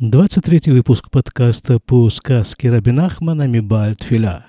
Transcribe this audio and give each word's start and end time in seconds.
23 0.00 0.72
выпуск 0.72 1.10
подкаста 1.10 1.80
по 1.80 2.08
сказке 2.10 2.70
Рабин 2.70 3.00
Ахмана 3.00 3.48
Мибальт 3.48 4.02
Филя 4.02 4.46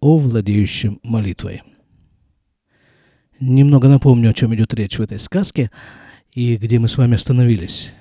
о 0.00 0.18
владеющем 0.18 1.00
молитвой. 1.02 1.62
Немного 3.40 3.88
напомню, 3.88 4.30
о 4.30 4.34
чем 4.34 4.54
идет 4.54 4.74
речь 4.74 4.98
в 4.98 5.02
этой 5.02 5.18
сказке 5.18 5.70
и 6.32 6.56
где 6.56 6.78
мы 6.78 6.88
с 6.88 6.98
вами 6.98 7.14
остановились. 7.14 7.94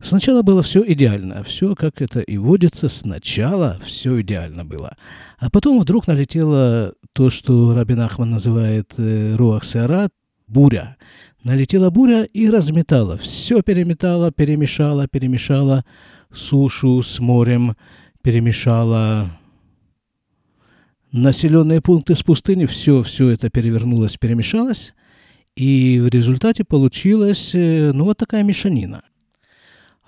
Сначала 0.00 0.42
было 0.42 0.62
все 0.62 0.82
идеально, 0.92 1.44
все 1.44 1.76
как 1.76 2.02
это 2.02 2.18
и 2.20 2.36
водится, 2.36 2.88
сначала 2.88 3.78
все 3.84 4.20
идеально 4.20 4.64
было. 4.64 4.96
А 5.38 5.48
потом 5.50 5.78
вдруг 5.80 6.08
налетело 6.08 6.94
то, 7.12 7.30
что 7.30 7.72
Рабин 7.74 8.00
Ахман 8.00 8.30
называет 8.30 8.94
э, 8.98 9.36
Руах 9.36 9.64
Сеарат, 9.64 10.10
буря. 10.52 10.96
Налетела 11.42 11.90
буря 11.90 12.24
и 12.24 12.48
разметала. 12.48 13.16
Все 13.18 13.62
переметала, 13.62 14.30
перемешала, 14.30 15.08
перемешала 15.08 15.84
сушу 16.32 17.02
с 17.02 17.18
морем, 17.18 17.76
перемешала 18.22 19.30
населенные 21.10 21.80
пункты 21.80 22.14
с 22.14 22.22
пустыни. 22.22 22.66
Все, 22.66 23.02
все 23.02 23.30
это 23.30 23.50
перевернулось, 23.50 24.16
перемешалось. 24.18 24.94
И 25.56 26.00
в 26.00 26.08
результате 26.08 26.64
получилась, 26.64 27.50
э, 27.54 27.92
ну, 27.92 28.04
вот 28.04 28.16
такая 28.16 28.42
мешанина. 28.42 29.02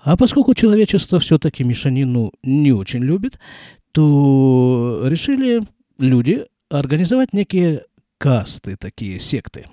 А 0.01 0.17
поскольку 0.17 0.53
человечество 0.53 1.19
все-таки 1.19 1.63
мешанину 1.63 2.31
не 2.43 2.71
очень 2.71 3.03
любит, 3.03 3.39
то 3.91 5.01
решили 5.05 5.61
люди 5.97 6.45
организовать 6.69 7.33
некие 7.33 7.83
касты, 8.17 8.75
такие 8.75 9.19
секты. 9.19 9.65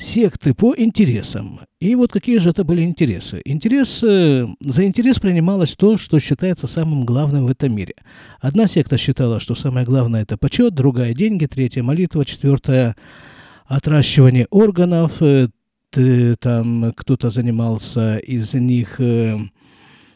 Секты 0.00 0.54
по 0.54 0.74
интересам. 0.74 1.60
И 1.78 1.94
вот 1.94 2.10
какие 2.10 2.38
же 2.38 2.50
это 2.50 2.64
были 2.64 2.80
интересы? 2.80 3.42
Интерес, 3.44 4.02
э, 4.02 4.46
за 4.60 4.86
интерес 4.86 5.18
принималось 5.18 5.76
то, 5.76 5.98
что 5.98 6.18
считается 6.18 6.66
самым 6.66 7.04
главным 7.04 7.44
в 7.44 7.50
этом 7.50 7.74
мире. 7.76 7.92
Одна 8.40 8.66
секта 8.66 8.96
считала, 8.96 9.40
что 9.40 9.54
самое 9.54 9.84
главное– 9.84 10.22
это 10.22 10.38
почет, 10.38 10.74
другая– 10.74 11.12
деньги, 11.14 11.44
третья– 11.44 11.82
молитва, 11.84 12.24
четвертая– 12.24 12.96
отращивание 13.66 14.46
органов, 14.48 15.20
э, 15.20 15.48
там 16.40 16.94
кто-то 16.96 17.28
занимался 17.28 18.16
из 18.16 18.54
них 18.54 19.00
э, 19.00 19.36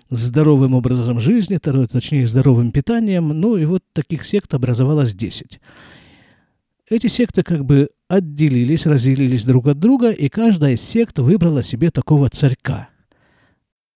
здоровым 0.09 0.73
образом 0.73 1.21
жизни, 1.21 1.59
точнее, 1.59 2.27
здоровым 2.27 2.73
питанием. 2.73 3.29
Ну 3.29 3.59
и 3.59 3.67
вот 3.67 3.83
таких 3.93 4.25
сект 4.25 4.55
образовалось 4.55 5.13
10. 5.13 5.61
Эти 6.89 7.07
секты 7.07 7.43
как 7.43 7.67
бы 7.67 7.91
отделились, 8.09 8.87
разделились 8.87 9.45
друг 9.45 9.67
от 9.67 9.79
друга, 9.79 10.11
и 10.11 10.29
каждая 10.29 10.73
из 10.73 10.83
сект 10.83 11.19
выбрала 11.19 11.63
себе 11.63 11.91
такого 11.91 12.29
царька. 12.29 12.89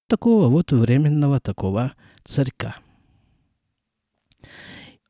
Такого 0.07 0.49
вот 0.49 0.73
временного 0.73 1.41
такого 1.41 1.93
царька. 2.25 2.77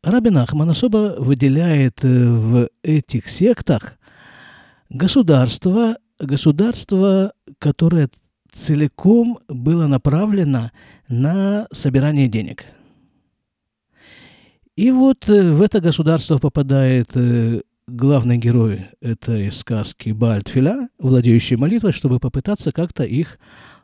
Рабин 0.03 0.39
Ахман 0.39 0.71
особо 0.71 1.17
выделяет 1.19 2.05
э, 2.05 2.09
в 2.09 2.69
этих 2.83 3.29
сектах 3.29 3.99
государство, 4.89 5.99
государство, 6.19 7.33
которое 7.59 8.09
целиком 8.53 9.39
было 9.49 9.87
направлено 9.87 10.71
на 11.09 11.67
собирание 11.73 12.29
денег. 12.29 12.65
И 14.77 14.91
вот 14.93 15.29
э, 15.29 15.51
в 15.51 15.61
это 15.61 15.81
государство 15.81 16.39
попадает 16.39 17.11
э, 17.17 17.63
главный 17.89 18.39
герой 18.39 18.87
этой 19.01 19.51
сказки 19.51 20.11
Бальтфиля, 20.11 20.89
владеющий 20.99 21.57
молитвой, 21.57 21.93
чтобы 21.93 22.21
попытаться 22.21 22.71
как-то 22.71 23.03
их 23.03 23.39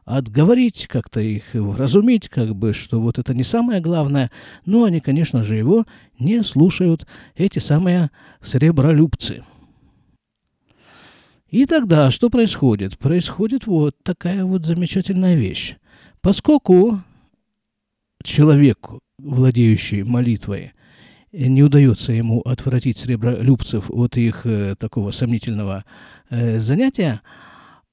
отговорить, 0.05 0.86
как-то 0.86 1.20
их 1.20 1.55
вразумить, 1.55 2.28
как 2.28 2.55
бы, 2.55 2.74
что 2.74 3.00
вот 3.00 3.19
это 3.19 3.34
не 3.34 3.42
самое 3.42 3.80
главное. 3.80 4.30
Но 4.66 4.84
они, 4.84 5.00
конечно 5.00 5.42
же, 5.42 5.56
его 5.56 5.86
не 6.19 6.42
слушают, 6.42 7.06
эти 7.34 7.58
самые 7.58 8.11
сребролюбцы– 8.40 9.45
и 11.55 11.67
тогда 11.67 12.11
что 12.11 12.30
происходит? 12.30 12.98
Происходит 12.98 13.68
вот 13.68 13.95
такая 14.02 14.45
вот 14.45 14.67
замечательная 14.67 15.36
вещь. 15.36 15.77
Поскольку 16.20 17.01
человеку, 18.24 18.98
владеющий 19.18 20.02
молитвой, 20.02 20.73
не 21.34 21.62
удается 21.62 22.12
ему 22.12 22.40
отвратить 22.40 22.98
сребролюбцев 22.98 23.90
от 23.90 24.17
их 24.17 24.46
э, 24.46 24.77
такого 24.78 25.11
сомнительного 25.11 25.84
э, 26.30 26.61
занятия, 26.61 27.22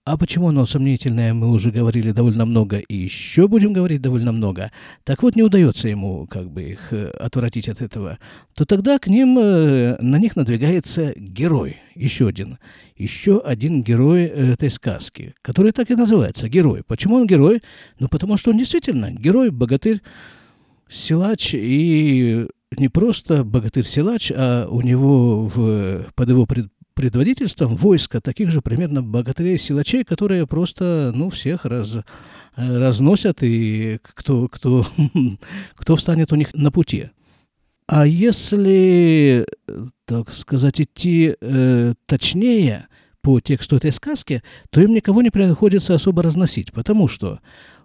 а 0.04 0.18
почему 0.18 0.50
оно 0.50 0.66
сомнительное, 0.66 1.34
мы 1.34 1.52
уже 1.52 1.72
говорили 1.72 2.12
довольно 2.12 2.46
много 2.46 2.78
и 2.78 2.96
еще 2.96 3.48
будем 3.48 3.72
говорить 3.72 4.02
довольно 4.02 4.32
много. 4.32 4.72
Так 5.04 5.22
вот, 5.22 5.36
не 5.36 5.44
удается 5.44 5.88
ему 5.88 6.26
как 6.28 6.50
бы 6.50 6.64
их 6.64 6.92
э, 6.92 7.10
отвратить 7.10 7.70
от 7.70 7.82
этого. 7.82 8.18
То 8.56 8.66
тогда 8.66 8.98
к 8.98 9.08
ним, 9.08 9.38
э, 9.38 9.98
на 10.02 10.18
них 10.18 10.36
надвигается 10.36 11.14
герой, 11.16 11.78
еще 11.94 12.28
один. 12.28 12.58
Еще 12.96 13.40
один 13.40 13.84
герой 13.84 14.24
этой 14.24 14.72
сказки, 14.72 15.36
который 15.42 15.72
так 15.72 15.92
и 15.92 15.96
называется, 15.96 16.50
герой. 16.50 16.84
Почему 16.86 17.16
он 17.16 17.28
герой? 17.28 17.62
Ну, 18.00 18.08
потому 18.08 18.38
что 18.38 18.52
он 18.52 18.58
действительно 18.58 19.12
герой, 19.12 19.52
богатырь, 19.52 20.02
силач 20.90 21.54
и 21.54 22.48
не 22.78 22.90
просто 22.90 23.44
богатырь-силач, 23.44 24.32
а 24.36 24.68
у 24.70 24.82
него 24.82 25.46
в, 25.48 26.12
под 26.16 26.30
его 26.30 26.46
пред, 26.46 26.72
предводительством 26.94 27.76
войска 27.76 28.22
таких 28.22 28.52
же 28.52 28.62
примерно 28.62 29.02
богатырей-силачей, 29.02 30.04
которые 30.04 30.48
просто, 30.48 31.12
ну, 31.16 31.30
всех 31.30 31.66
раз, 31.66 31.98
разносят, 32.56 33.44
и 33.44 34.00
кто, 34.02 34.48
кто, 34.48 34.86
кто 35.76 35.96
встанет 35.96 36.32
у 36.32 36.36
них 36.36 36.54
на 36.54 36.72
пути. 36.72 37.10
А 37.88 38.06
если, 38.06 39.46
так 40.06 40.34
сказать, 40.34 40.80
идти 40.80 41.36
э, 41.42 41.94
точнее 42.06 42.88
по 43.22 43.40
тексту 43.40 43.76
этой 43.76 43.92
сказки, 43.92 44.44
то 44.70 44.82
им 44.82 44.94
никого 44.94 45.22
не 45.22 45.30
приходится 45.30 45.94
особо 45.94 46.24
разносить, 46.24 46.72
потому 46.72 47.08
что 47.08 47.40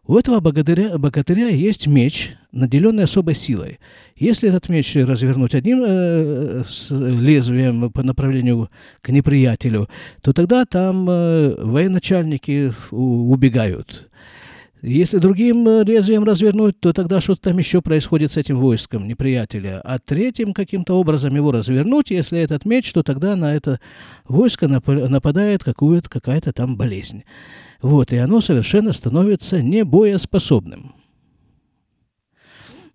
у 0.06 0.16
этого 0.16 0.40
богатыря, 0.40 0.98
богатыря 0.98 1.48
есть 1.48 1.86
меч, 1.86 2.36
наделенный 2.52 3.04
особой 3.04 3.34
силой. 3.34 3.78
Если 4.14 4.48
этот 4.48 4.68
меч 4.68 4.94
развернуть 4.94 5.54
одним 5.54 5.82
э, 5.84 6.62
с 6.66 6.90
лезвием 6.90 7.90
по 7.90 8.02
направлению 8.02 8.70
к 9.02 9.08
неприятелю, 9.08 9.88
то 10.22 10.32
тогда 10.32 10.64
там 10.64 11.08
э, 11.10 11.54
военачальники 11.58 12.72
убегают. 12.90 14.08
Если 14.88 15.18
другим 15.18 15.66
лезвием 15.84 16.22
развернуть, 16.22 16.78
то 16.78 16.92
тогда 16.92 17.20
что-то 17.20 17.50
там 17.50 17.58
еще 17.58 17.82
происходит 17.82 18.30
с 18.30 18.36
этим 18.36 18.56
войском 18.56 19.08
неприятеля. 19.08 19.80
А 19.82 19.98
третьим 19.98 20.54
каким-то 20.54 20.94
образом 20.94 21.34
его 21.34 21.50
развернуть, 21.50 22.10
если 22.10 22.38
этот 22.38 22.64
меч, 22.64 22.92
то 22.92 23.02
тогда 23.02 23.34
на 23.34 23.52
это 23.52 23.80
войско 24.28 24.68
нападает 24.68 25.64
какая-то 25.64 26.52
там 26.52 26.76
болезнь. 26.76 27.24
Вот, 27.82 28.12
и 28.12 28.16
оно 28.16 28.40
совершенно 28.40 28.92
становится 28.92 29.60
небоеспособным. 29.60 30.94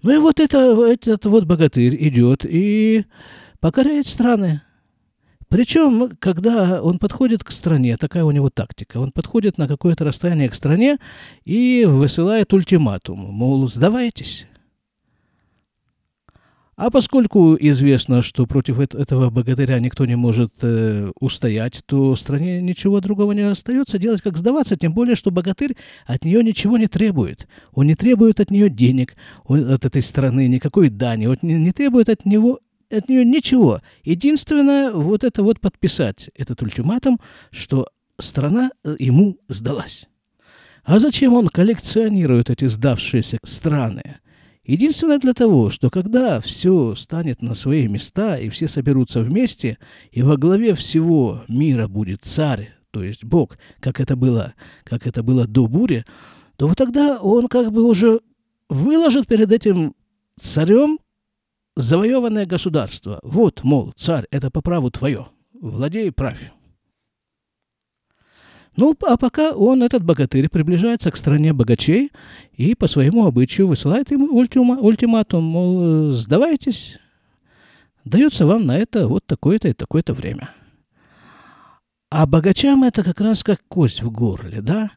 Ну 0.02 0.16
и 0.16 0.18
вот 0.18 0.40
это, 0.40 0.82
этот 0.86 1.26
вот 1.26 1.44
богатырь 1.44 1.98
идет 2.08 2.46
и 2.46 3.04
покоряет 3.60 4.08
страны. 4.08 4.62
Причем, 5.52 6.12
когда 6.18 6.82
он 6.82 6.98
подходит 6.98 7.44
к 7.44 7.52
стране, 7.52 7.98
такая 7.98 8.24
у 8.24 8.32
него 8.32 8.50
тактика, 8.50 9.02
он 9.02 9.12
подходит 9.12 9.58
на 9.58 9.68
какое-то 9.68 10.06
расстояние 10.06 10.48
к 10.48 10.56
стране 10.56 10.98
и 11.44 11.84
высылает 11.84 12.54
ультиматум, 12.54 13.20
мол, 13.20 13.68
сдавайтесь. 13.68 14.48
А 16.78 16.90
поскольку 16.90 17.58
известно, 17.60 18.22
что 18.22 18.46
против 18.46 18.80
этого 18.80 19.30
богатыря 19.30 19.82
никто 19.82 20.06
не 20.06 20.16
может 20.16 20.54
э, 20.62 21.12
устоять, 21.20 21.82
то 21.86 22.16
стране 22.16 22.62
ничего 22.62 23.02
другого 23.02 23.34
не 23.34 23.42
остается 23.42 24.00
делать, 24.00 24.22
как 24.22 24.38
сдаваться, 24.38 24.78
тем 24.78 24.94
более, 24.94 25.18
что 25.18 25.32
богатырь 25.32 25.76
от 26.06 26.24
нее 26.24 26.42
ничего 26.46 26.78
не 26.78 26.88
требует. 26.88 27.50
Он 27.74 27.88
не 27.88 27.96
требует 27.96 28.40
от 28.40 28.52
нее 28.52 28.70
денег, 28.70 29.18
он, 29.44 29.70
от 29.70 29.84
этой 29.84 30.02
страны, 30.02 30.48
никакой 30.48 30.88
дани, 30.88 31.26
он 31.26 31.36
не, 31.42 31.56
не 31.56 31.74
требует 31.74 32.08
от 32.08 32.26
него 32.26 32.62
от 32.92 33.10
нее 33.10 33.26
ничего. 33.26 33.82
Единственное, 34.04 34.92
вот 34.92 35.24
это 35.24 35.44
вот 35.44 35.60
подписать 35.60 36.30
этот 36.36 36.62
ультиматум, 36.62 37.20
что 37.52 37.88
страна 38.20 38.72
э, 38.84 38.96
ему 39.00 39.38
сдалась. 39.48 40.08
А 40.84 41.00
зачем 41.00 41.34
он 41.34 41.48
коллекционирует 41.48 42.50
эти 42.50 42.66
сдавшиеся 42.66 43.38
страны? 43.44 44.20
Единственное 44.64 45.20
для 45.20 45.34
того, 45.34 45.70
что 45.70 45.90
когда 45.90 46.40
все 46.40 46.96
станет 46.96 47.42
на 47.42 47.56
свои 47.56 47.88
места, 47.88 48.38
и 48.38 48.50
все 48.50 48.68
соберутся 48.68 49.22
вместе, 49.22 49.78
и 50.12 50.22
во 50.22 50.38
главе 50.38 50.76
всего 50.76 51.44
мира 51.48 51.88
будет 51.88 52.24
царь, 52.24 52.74
то 52.92 53.04
есть 53.04 53.24
Бог, 53.24 53.58
как 53.80 54.00
это 54.00 54.16
было, 54.16 54.54
как 54.84 55.08
это 55.08 55.24
было 55.24 55.48
до 55.48 55.68
бури, 55.68 56.06
то 56.58 56.68
вот 56.68 56.78
тогда 56.78 57.18
он 57.18 57.48
как 57.48 57.72
бы 57.72 57.84
уже 57.84 58.22
выложит 58.70 59.28
перед 59.28 59.52
этим 59.52 59.96
царем 60.40 61.00
завоеванное 61.76 62.46
государство. 62.46 63.20
Вот, 63.24 63.64
мол, 63.64 63.94
царь, 63.96 64.26
это 64.32 64.52
по 64.52 64.62
праву 64.62 64.92
твое. 64.92 65.28
Владей 65.54 66.12
правь. 66.12 66.52
Ну, 68.78 68.96
а 69.06 69.18
пока 69.18 69.52
он, 69.52 69.84
этот 69.84 70.04
богатырь, 70.04 70.50
приближается 70.50 71.12
к 71.12 71.18
стране 71.18 71.52
богачей 71.52 72.12
и 72.54 72.74
по 72.74 72.88
своему 72.88 73.26
обычаю 73.26 73.68
высылает 73.68 74.12
им 74.12 74.24
ультима, 74.32 74.80
ультиматум, 74.80 75.44
мол, 75.44 76.14
сдавайтесь, 76.14 76.98
дается 78.06 78.46
вам 78.46 78.66
на 78.66 78.78
это 78.78 79.08
вот 79.08 79.26
такое-то 79.26 79.68
и 79.68 79.74
такое-то 79.74 80.14
время. 80.14 80.52
А 82.10 82.26
богачам 82.26 82.84
это 82.84 83.04
как 83.04 83.20
раз 83.20 83.44
как 83.44 83.62
кость 83.68 84.02
в 84.02 84.10
горле, 84.10 84.62
да? 84.62 84.92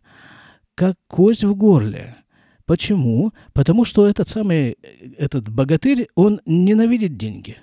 Как 0.74 0.96
кость 1.08 1.44
в 1.44 1.54
горле. 1.54 2.16
Почему? 2.66 3.32
Потому 3.52 3.84
что 3.84 4.06
этот 4.06 4.28
самый, 4.28 4.76
этот 5.18 5.48
богатырь, 5.48 6.08
он 6.14 6.40
ненавидит 6.46 7.16
деньги. 7.16 7.58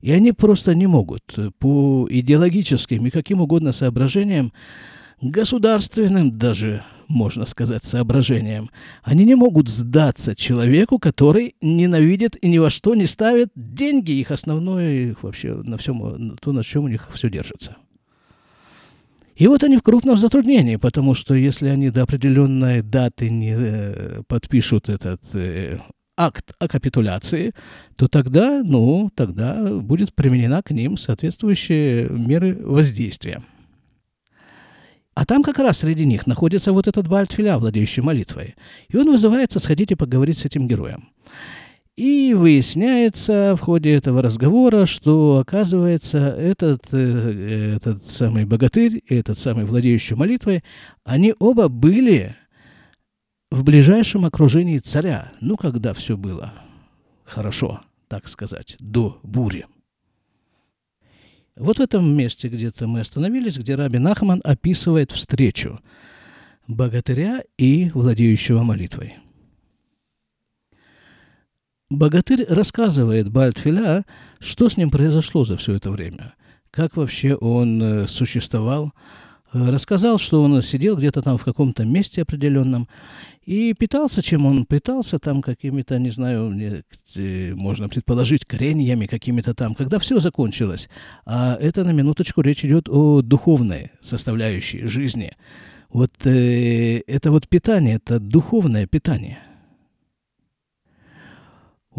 И 0.00 0.12
они 0.12 0.32
просто 0.32 0.74
не 0.74 0.86
могут 0.86 1.22
по 1.58 2.06
идеологическим 2.08 3.04
и 3.06 3.10
каким 3.10 3.40
угодно 3.40 3.72
соображениям 3.72 4.52
государственным 5.20 6.38
даже, 6.38 6.84
можно 7.08 7.44
сказать, 7.44 7.82
соображениям. 7.82 8.70
Они 9.02 9.24
не 9.24 9.34
могут 9.34 9.68
сдаться 9.68 10.36
человеку, 10.36 11.00
который 11.00 11.56
ненавидит 11.60 12.36
и 12.40 12.48
ни 12.48 12.58
во 12.58 12.70
что 12.70 12.94
не 12.94 13.06
ставит 13.06 13.48
деньги, 13.56 14.12
их 14.12 14.30
основное, 14.30 15.10
их 15.10 15.24
вообще 15.24 15.54
на 15.54 15.78
всем, 15.78 16.36
то, 16.40 16.52
на 16.52 16.62
чем 16.62 16.84
у 16.84 16.88
них 16.88 17.08
все 17.12 17.28
держится. 17.28 17.76
И 19.38 19.46
вот 19.46 19.62
они 19.62 19.76
в 19.76 19.82
крупном 19.82 20.18
затруднении, 20.18 20.74
потому 20.76 21.14
что 21.14 21.34
если 21.34 21.68
они 21.68 21.90
до 21.90 22.02
определенной 22.02 22.82
даты 22.82 23.30
не 23.30 23.54
э, 23.56 24.22
подпишут 24.26 24.88
этот 24.88 25.20
э, 25.32 25.78
акт 26.16 26.52
о 26.58 26.66
капитуляции, 26.66 27.54
то 27.96 28.08
тогда, 28.08 28.62
ну, 28.64 29.10
тогда 29.14 29.78
будет 29.78 30.12
применена 30.12 30.60
к 30.62 30.72
ним 30.72 30.96
соответствующие 30.96 32.08
меры 32.08 32.58
воздействия. 32.60 33.44
А 35.14 35.24
там 35.24 35.44
как 35.44 35.60
раз 35.60 35.78
среди 35.78 36.04
них 36.04 36.26
находится 36.26 36.72
вот 36.72 36.88
этот 36.88 37.06
Бальтфиля, 37.06 37.58
владеющий 37.58 38.02
молитвой. 38.02 38.56
И 38.88 38.96
он 38.96 39.08
вызывается 39.08 39.60
сходить 39.60 39.92
и 39.92 39.96
поговорить 39.96 40.38
с 40.38 40.46
этим 40.46 40.66
героем. 40.66 41.10
И 41.98 42.32
выясняется 42.32 43.56
в 43.56 43.60
ходе 43.60 43.92
этого 43.92 44.22
разговора, 44.22 44.86
что, 44.86 45.38
оказывается, 45.38 46.28
этот, 46.28 46.84
э, 46.92 47.74
этот 47.74 48.06
самый 48.06 48.44
богатырь 48.44 49.02
и 49.04 49.16
этот 49.16 49.36
самый 49.36 49.64
владеющий 49.64 50.14
молитвой, 50.14 50.62
они 51.02 51.34
оба 51.40 51.66
были 51.66 52.36
в 53.50 53.64
ближайшем 53.64 54.24
окружении 54.24 54.78
царя. 54.78 55.32
Ну, 55.40 55.56
когда 55.56 55.92
все 55.92 56.16
было 56.16 56.54
хорошо, 57.24 57.80
так 58.06 58.28
сказать, 58.28 58.76
до 58.78 59.18
бури. 59.24 59.66
Вот 61.56 61.78
в 61.78 61.80
этом 61.80 62.16
месте 62.16 62.46
где-то 62.46 62.86
мы 62.86 63.00
остановились, 63.00 63.58
где 63.58 63.74
Раби 63.74 63.98
Нахман 63.98 64.40
описывает 64.44 65.10
встречу 65.10 65.80
богатыря 66.68 67.42
и 67.56 67.90
владеющего 67.90 68.62
молитвой. 68.62 69.16
Богатырь 71.90 72.44
рассказывает 72.44 73.30
Бальтфиля, 73.30 74.04
что 74.40 74.68
с 74.68 74.76
ним 74.76 74.90
произошло 74.90 75.46
за 75.46 75.56
все 75.56 75.72
это 75.72 75.90
время, 75.90 76.34
как 76.70 76.96
вообще 76.98 77.34
он 77.34 77.82
э, 77.82 78.06
существовал, 78.06 78.92
э, 79.54 79.70
рассказал, 79.70 80.18
что 80.18 80.42
он 80.42 80.60
сидел 80.60 80.98
где-то 80.98 81.22
там 81.22 81.38
в 81.38 81.44
каком-то 81.44 81.86
месте 81.86 82.20
определенном 82.20 82.88
и 83.42 83.72
питался, 83.72 84.22
чем 84.22 84.44
он 84.44 84.66
питался, 84.66 85.18
там 85.18 85.40
какими-то, 85.40 85.98
не 85.98 86.10
знаю, 86.10 86.54
можно 87.56 87.88
предположить, 87.88 88.44
кореньями 88.44 89.06
какими-то 89.06 89.54
там, 89.54 89.74
когда 89.74 89.98
все 89.98 90.20
закончилось. 90.20 90.90
А 91.24 91.56
это, 91.58 91.84
на 91.84 91.92
минуточку, 91.92 92.42
речь 92.42 92.66
идет 92.66 92.90
о 92.90 93.22
духовной 93.22 93.92
составляющей 94.02 94.86
жизни. 94.88 95.32
Вот 95.88 96.12
э, 96.26 96.98
это 97.06 97.30
вот 97.30 97.48
питание, 97.48 97.96
это 97.96 98.20
духовное 98.20 98.86
питание. 98.86 99.38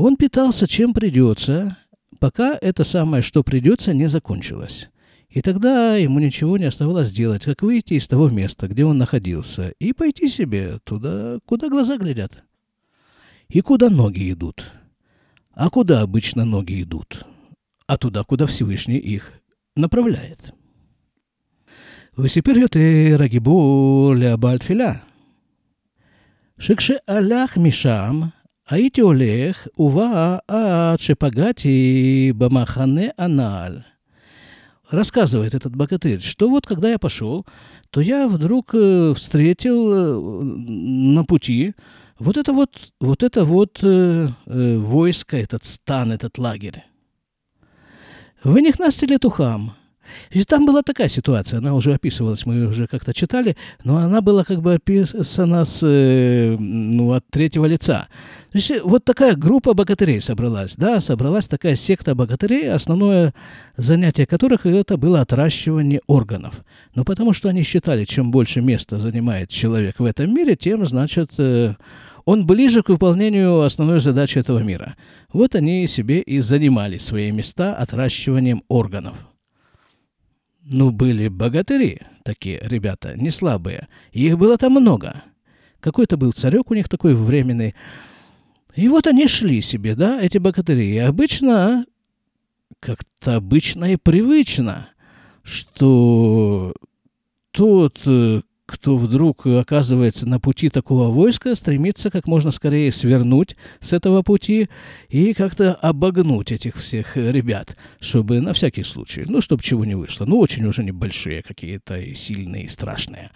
Он 0.01 0.16
питался 0.16 0.66
чем 0.66 0.94
придется, 0.94 1.75
пока 2.19 2.57
это 2.62 2.86
самое, 2.86 3.22
что 3.22 3.44
придется, 3.44 3.94
не 3.94 4.07
закончилось. 4.07 4.90
И 5.28 5.42
тогда 5.42 5.98
ему 5.98 6.19
ничего 6.19 6.57
не 6.57 6.63
оставалось 6.63 7.12
делать, 7.12 7.44
как 7.44 7.62
выйти 7.63 7.96
из 7.96 8.07
того 8.07 8.30
места, 8.30 8.69
где 8.69 8.86
он 8.86 8.98
находился, 8.98 9.74
и 9.78 9.92
пойти 9.92 10.30
себе 10.30 10.80
туда, 10.86 11.40
куда 11.46 11.68
глаза 11.68 11.98
глядят. 11.98 12.46
И 13.50 13.60
куда 13.60 13.90
ноги 13.90 14.31
идут. 14.31 14.72
А 15.51 15.69
куда 15.69 16.00
обычно 16.00 16.46
ноги 16.46 16.81
идут? 16.81 17.25
А 17.86 17.98
туда, 17.98 18.24
куда 18.24 18.46
Всевышний 18.46 19.00
их 19.00 19.34
направляет. 19.75 20.54
Высипер 22.16 22.69
ты 22.69 23.18
рагибу 23.18 24.13
ля 24.13 24.38
бальтфиля. 24.38 25.04
Шикше 26.57 27.01
алях 27.06 27.57
мишам– 27.57 28.31
הייתי 28.69 29.00
הולך 29.00 29.66
ובא 29.78 30.38
עד 30.49 30.99
שפגעתי 30.99 32.32
במחנה 32.37 33.06
הנעל. 33.19 33.82
рассказывает 34.90 35.55
этот 35.55 35.75
богатырь, 35.75 36.20
что 36.20 36.49
вот 36.49 36.66
когда 36.66 36.90
я 36.90 36.99
пошел, 36.99 37.44
то 37.90 38.00
я 38.00 38.28
вдруг 38.28 38.75
э, 38.75 39.12
встретил 39.14 39.93
э, 39.93 40.20
на 41.16 41.25
пути 41.25 41.75
вот 42.19 42.37
это 42.37 42.52
вот, 42.52 42.93
вот 43.00 43.22
это 43.22 43.44
вот 43.44 43.81
э, 43.82 44.28
э, 44.46 44.76
войско, 44.76 45.37
этот 45.37 45.64
стан, 45.64 46.12
этот 46.12 46.38
лагерь. 46.38 46.84
Вы 48.43 48.62
них 48.62 48.78
настили 48.78 49.16
тухам. 49.16 49.75
и 50.31 50.44
там 50.44 50.65
была 50.65 50.81
такая 50.81 51.09
ситуация, 51.09 51.59
она 51.59 51.73
уже 51.73 51.94
описывалась, 51.94 52.45
мы 52.45 52.65
уже 52.65 52.88
как-то 52.88 53.13
читали, 53.13 53.56
но 53.83 53.97
она 53.97 54.21
была 54.21 54.44
как 54.44 54.61
бы 54.61 54.75
описана 54.75 55.65
с, 55.65 55.79
э, 55.83 56.56
ну, 56.57 57.13
от 57.13 57.25
третьего 57.29 57.65
лица. 57.65 58.07
То 58.51 58.57
есть 58.57 58.71
э, 58.71 58.81
вот 58.83 59.06
такая 59.06 59.35
группа 59.35 59.73
богатырей 59.73 60.21
собралась, 60.21 60.75
да, 60.75 61.01
собралась 61.01 61.45
такая 61.45 61.75
секта 61.75 62.15
богатырей, 62.15 62.71
основное 62.71 63.33
занятие 63.77 64.25
которых 64.25 64.65
это 64.65 64.97
было 64.97 65.21
отращивание 65.21 66.01
органов. 66.07 66.63
Ну, 66.95 67.03
потому 67.05 67.33
что 67.33 67.50
они 67.50 67.63
считали, 67.63 68.05
чем 68.05 68.31
больше 68.31 68.62
места 68.62 69.00
занимает 69.00 69.50
человек 69.50 70.00
в 70.00 70.05
этом 70.05 70.33
мире, 70.33 70.55
тем, 70.55 70.85
значит, 70.85 71.31
э, 71.38 71.75
он 72.25 72.45
ближе 72.45 72.83
к 72.83 72.89
выполнению 72.89 73.62
основной 73.62 74.01
задачи 74.01 74.38
этого 74.38 74.59
мира. 74.59 74.95
Вот 75.33 75.55
они 75.55 75.88
себе 75.88 76.21
и 76.21 76.39
занимали 76.39 76.97
свои 76.97 77.31
места 77.31 77.75
отращиванием 77.75 78.63
органов. 78.67 79.28
Ну, 80.71 80.92
были 80.92 81.30
богатыри 81.30 82.01
такие 82.24 82.60
ребята, 82.62 83.16
не 83.16 83.31
слабые. 83.31 83.88
их 84.12 84.38
было 84.38 84.56
там 84.57 84.74
много. 84.74 85.24
Какой-то 85.80 86.16
был 86.16 86.31
царек 86.31 86.70
у 86.70 86.75
них 86.75 86.88
такой 86.88 87.15
временный. 87.15 87.74
И 88.75 88.88
вот 88.88 89.08
они 89.08 89.27
шли 89.27 89.62
себе, 89.62 89.96
да, 89.96 90.22
эти 90.22 90.38
богатыри. 90.38 90.93
И 90.93 90.98
обычно, 91.00 91.86
как-то 92.79 93.38
обычно 93.38 93.93
и 93.93 93.96
привычно, 93.96 94.89
что 95.41 96.74
тот, 97.50 98.00
э, 98.05 98.41
кто 98.69 98.97
вдруг 98.97 99.47
оказывается 99.47 100.27
на 100.27 100.39
пути 100.39 100.69
такого 100.69 101.09
войска, 101.09 101.55
стремится 101.55 102.11
как 102.11 102.27
можно 102.27 102.51
скорее 102.51 102.91
свернуть 102.91 103.55
с 103.79 103.93
этого 103.93 104.21
пути 104.21 104.69
и 105.09 105.33
как-то 105.33 105.73
обогнуть 105.73 106.51
этих 106.51 106.75
всех 106.75 107.17
ребят, 107.17 107.75
чтобы 107.99 108.41
на 108.41 108.53
всякий 108.53 108.83
случай, 108.83 109.25
ну, 109.27 109.41
чтобы 109.41 109.63
чего 109.63 109.85
не 109.85 109.95
вышло. 109.95 110.25
Ну, 110.25 110.38
очень 110.38 110.65
уже 110.65 110.83
небольшие 110.83 111.41
какие-то 111.41 111.97
и 111.97 112.13
сильные, 112.13 112.65
и 112.65 112.69
страшные. 112.69 113.31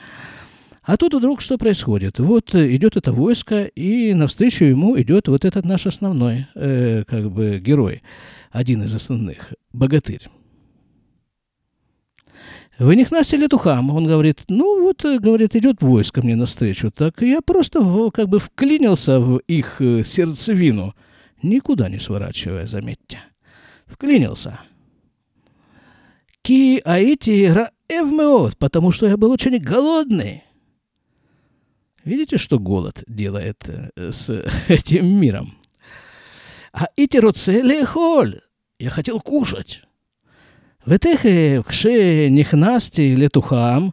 А 0.84 0.98
тут 0.98 1.14
вдруг 1.16 1.42
что 1.42 1.58
происходит? 1.58 2.20
Вот 2.20 2.54
идет 2.54 2.98
это 2.98 3.12
войско, 3.12 3.64
и 3.64 4.14
навстречу 4.14 4.66
ему 4.66 5.00
идет 5.00 5.30
вот 5.30 5.46
этот 5.46 5.66
наш 5.66 5.88
основной, 5.88 6.46
э, 6.56 7.06
как 7.08 7.32
бы, 7.32 7.60
герой, 7.60 8.04
один 8.52 8.84
из 8.84 8.94
основных, 8.94 9.54
богатырь. 9.72 10.28
Вы 12.80 12.96
не 12.96 13.04
хнасили 13.04 13.48
тухам. 13.48 13.92
Он 13.96 14.08
говорит, 14.08 14.42
ну 14.48 14.82
вот, 14.82 15.06
э, 15.06 15.20
говорит, 15.20 15.56
идет 15.56 15.82
войско 15.82 16.22
мне 16.22 16.36
навстречу. 16.36 16.92
Так 16.92 17.22
я 17.22 17.42
просто 17.42 17.80
как 18.12 18.30
бы 18.30 18.40
вклинился 18.40 19.20
в 19.20 19.38
их 19.48 19.80
э, 19.80 20.04
сердцевину, 20.04 20.96
никуда 21.44 21.90
не 21.90 22.00
сворачивая, 22.00 22.66
заметьте. 22.66 23.20
Вклинился. 23.86 24.60
Ки 26.42 26.82
аити 26.84 27.46
раэвмеот, 27.46 28.58
потому 28.58 28.92
что 28.92 29.08
я 29.08 29.18
был 29.18 29.32
очень 29.32 29.58
голодный. 29.60 30.44
Видите, 32.04 32.38
что 32.38 32.60
голод 32.60 33.04
делает 33.08 33.64
э, 33.68 34.12
с 34.12 34.30
этим 34.68 35.06
миром? 35.06 35.58
А 36.74 36.88
ити 36.96 37.86
холь. 37.86 38.42
Я 38.80 38.90
хотел 38.90 39.22
кушать. 39.22 39.84
ותכף 40.87 41.69
כשנכנסתי 41.69 43.17
לתוכם, 43.17 43.89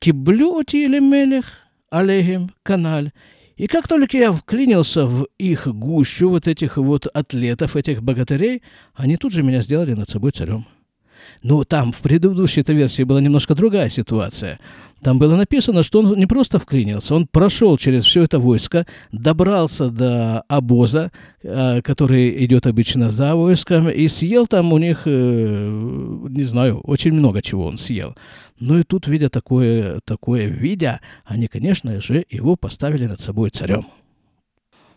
קיבלו 0.00 0.48
אותי 0.56 0.88
למלך 0.88 1.56
עליהם 1.90 2.46
каналь. 2.64 3.10
И 3.56 3.66
как 3.66 3.88
только 3.88 4.16
я 4.16 4.32
вклинился 4.32 5.04
в 5.04 5.26
их 5.36 5.66
гущу, 5.66 6.30
вот 6.30 6.46
этих 6.46 6.76
вот 6.76 7.08
атлетов, 7.12 7.74
этих 7.74 8.04
богатырей, 8.04 8.62
они 8.94 9.16
тут 9.16 9.32
же 9.32 9.42
меня 9.42 9.62
сделали 9.62 9.94
над 9.94 10.08
собой 10.08 10.30
царем. 10.30 10.64
Но 11.42 11.64
там 11.64 11.92
в 11.92 11.96
предыдущей 11.96 12.60
этой 12.60 12.76
версии 12.76 13.02
была 13.02 13.20
немножко 13.20 13.56
другая 13.56 13.90
ситуация. 13.90 14.60
Там 15.03 15.19
было 15.19 15.35
написано, 15.35 15.83
что 15.83 15.99
он 15.99 16.17
не 16.17 16.25
просто 16.25 16.59
вклинился, 16.59 17.13
он 17.13 17.27
прошел 17.27 17.77
через 17.77 18.05
все 18.05 18.23
это 18.23 18.39
войско, 18.39 18.85
добрался 19.11 19.89
до 19.89 20.43
обоза, 20.47 21.11
э, 21.41 21.81
который 21.81 22.45
идет 22.45 22.67
обычно 22.67 23.09
за 23.09 23.35
войском, 23.35 23.89
и 23.89 24.07
съел 24.07 24.47
там 24.47 24.71
у 24.71 24.77
них, 24.77 25.01
э, 25.05 26.19
не 26.29 26.43
знаю, 26.43 26.79
очень 26.79 27.11
много 27.11 27.41
чего 27.41 27.65
он 27.65 27.77
съел. 27.77 28.15
Ну 28.59 28.79
и 28.79 28.83
тут, 28.83 29.07
видя 29.07 29.29
такое, 29.29 29.99
такое 30.05 30.45
видя, 30.45 31.01
они, 31.25 31.47
конечно 31.47 31.99
же, 31.99 32.25
его 32.29 32.55
поставили 32.55 33.05
над 33.05 33.19
собой 33.19 33.49
царем. 33.49 33.87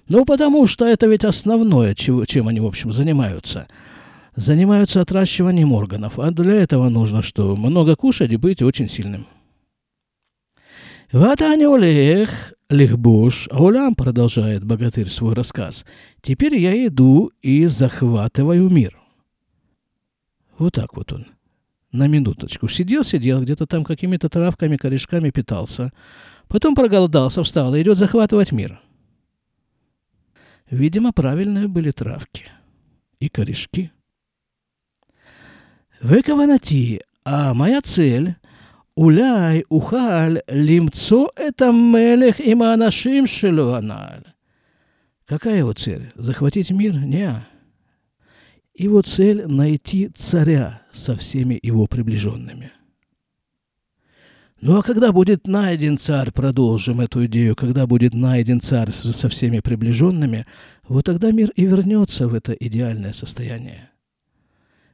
Ну, 0.09 0.25
потому 0.25 0.69
что 0.69 0.87
это 0.87 1.09
ведь 1.09 1.25
основное, 1.25 1.97
чем 1.97 2.47
они, 2.47 2.61
в 2.61 2.67
общем, 2.67 2.93
занимаются– 2.93 3.67
занимаются 4.37 5.01
отращиванием 5.01 5.73
органов, 5.73 6.19
а 6.19 6.31
для 6.31 6.57
этого 6.57 6.91
нужно 6.91 7.23
что? 7.23 7.57
Много 7.57 7.97
кушать 7.97 8.31
и 8.31 8.37
быть 8.37 8.61
очень 8.61 8.89
сильным. 8.89 9.27
«Вот 11.13 11.41
они 11.41 11.67
улех, 11.67 12.55
лихбуш, 12.69 13.49
улям», 13.53 13.93
а— 13.93 13.95
продолжает 13.97 14.65
богатырь 14.65 15.09
свой 15.09 15.35
рассказ. 15.35 15.85
«Теперь 16.21 16.59
я 16.59 16.87
иду 16.87 17.31
и 17.43 17.67
захватываю 17.67 18.69
мир». 18.69 18.99
Вот 20.59 20.75
так 20.75 20.97
вот 20.97 21.13
он. 21.13 21.27
На 21.93 22.09
минуточку. 22.09 22.69
Сидел-сидел, 22.69 23.43
где-то 23.43 23.67
там 23.67 23.85
какими-то 23.85 24.29
травками, 24.29 24.77
корешками 24.77 25.31
питался. 25.31 25.93
Потом 26.49 26.75
проголодался, 26.75 27.43
встал 27.43 27.75
и 27.75 27.83
идет 27.83 27.99
захватывать 27.99 28.53
мир. 28.53 28.81
Видимо, 30.69 31.13
правильные 31.13 31.69
были 31.69 31.93
травки 31.93 32.47
и 33.21 33.29
корешки. 33.29 33.93
Выкована 36.03 36.59
а 37.25 37.55
моя 37.55 37.81
цель 37.81 38.37
אולי 38.98 39.62
אוכל 39.72 40.36
למצוא 40.52 41.28
את 41.48 41.62
המלך 41.62 42.40
עם 42.40 42.62
האנשים 42.62 43.28
שלו 43.28 43.76
הנ"ל. 43.78 44.22
Какая 45.32 45.60
его 45.60 45.72
цель? 45.72 46.12
Захватить 46.16 46.72
мир? 46.72 46.94
Не. 46.94 47.48
Его 48.78 49.02
цель – 49.02 49.48
найти 49.48 50.10
царя 50.10 50.82
со 50.92 51.16
всеми 51.16 51.58
его 51.64 51.88
приближенными. 51.88 52.72
Ну 54.60 54.78
а 54.78 54.84
когда 54.84 55.14
будет 55.14 55.48
найден 55.48 55.98
царь, 55.98 56.32
продолжим 56.32 57.00
эту 57.00 57.26
идею, 57.28 57.56
когда 57.56 57.88
будет 57.88 58.14
найден 58.14 58.60
царь 58.60 58.92
со 58.92 59.30
всеми 59.30 59.60
приближенными, 59.60 60.46
вот 60.88 61.06
тогда 61.06 61.32
мир 61.32 61.50
и 61.56 61.66
вернется 61.66 62.28
в 62.28 62.34
это 62.34 62.52
идеальное 62.52 63.14
состояние. 63.14 63.90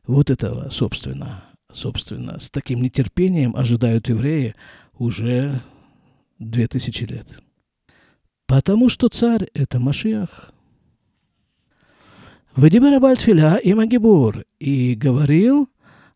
Вот 0.06 0.30
этого, 0.30 0.70
собственно, 0.70 1.44
собственно, 1.73 2.39
с 2.39 2.51
таким 2.51 2.83
нетерпением 2.83 3.57
ожидают 3.57 4.09
евреи 4.09 4.55
уже 4.99 5.61
две 6.39 6.67
тысячи 6.69 7.05
лет. 7.05 7.41
Потому 8.47 8.89
что 8.89 9.09
царь– 9.09 9.49
это 9.55 9.81
Машиах. 9.81 10.53
Вадимир 12.55 13.01
Бальтфиля 13.01 13.57
и 13.57 13.73
Магибур, 13.73 14.45
и 14.59 14.95
говорил, 14.95 15.69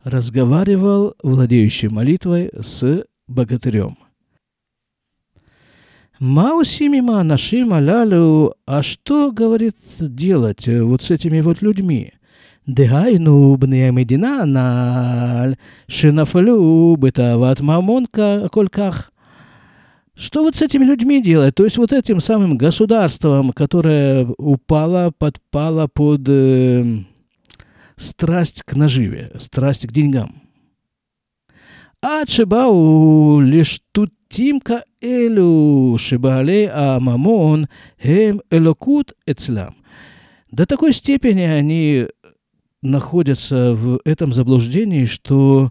разговаривал, 0.02 1.14
владеющий 1.22 1.88
молитвой, 1.88 2.50
с 2.60 3.06
богатырем. 3.26 3.96
Маусимима 6.18 7.22
нашим 7.22 7.72
алялю, 7.72 8.54
а 8.66 8.82
что, 8.82 9.32
говорит, 9.32 9.76
делать 9.98 10.68
вот 10.68 11.02
с 11.02 11.10
этими 11.10 11.40
вот 11.40 11.62
людьми– 11.62 12.12
דהיינו 12.69 13.57
בני 13.59 13.87
המדינה 13.87 14.41
הנ"ל, 14.41 15.53
שנפלו 15.87 16.97
בתאוות 16.99 17.61
ממון 17.61 18.03
כל 18.51 18.67
כך. 18.67 19.11
Что 20.21 20.43
вот 20.43 20.55
с 20.55 20.61
этими 20.61 20.85
людьми 20.85 21.19
делать? 21.21 21.55
То 21.55 21.63
есть 21.63 21.77
вот 21.77 21.91
этим 21.91 22.19
самым 22.19 22.55
государством, 22.55 23.51
которое 23.53 24.27
упало, 24.37 25.11
подпало 25.17 25.87
под 25.87 26.21
э, 26.27 26.83
страсть 27.95 28.61
к 28.63 28.75
наживе, 28.75 29.31
страсть 29.39 29.87
к 29.87 29.91
деньгам. 29.91 30.43
А 32.03 32.25
чебау 32.25 33.39
лишь 33.39 33.79
тут 33.91 34.11
тимка 34.29 34.83
элю 35.01 35.97
шибалей 35.97 36.69
а 36.71 36.99
мамон 36.99 37.67
хем 38.01 38.41
элокут 38.49 39.13
эцлам. 39.25 39.75
До 40.51 40.65
такой 40.65 40.93
степени 40.93 41.41
они 41.41 42.07
находятся 42.82 43.74
в 43.74 44.00
этом 44.04 44.32
заблуждении, 44.32 45.04
что 45.04 45.70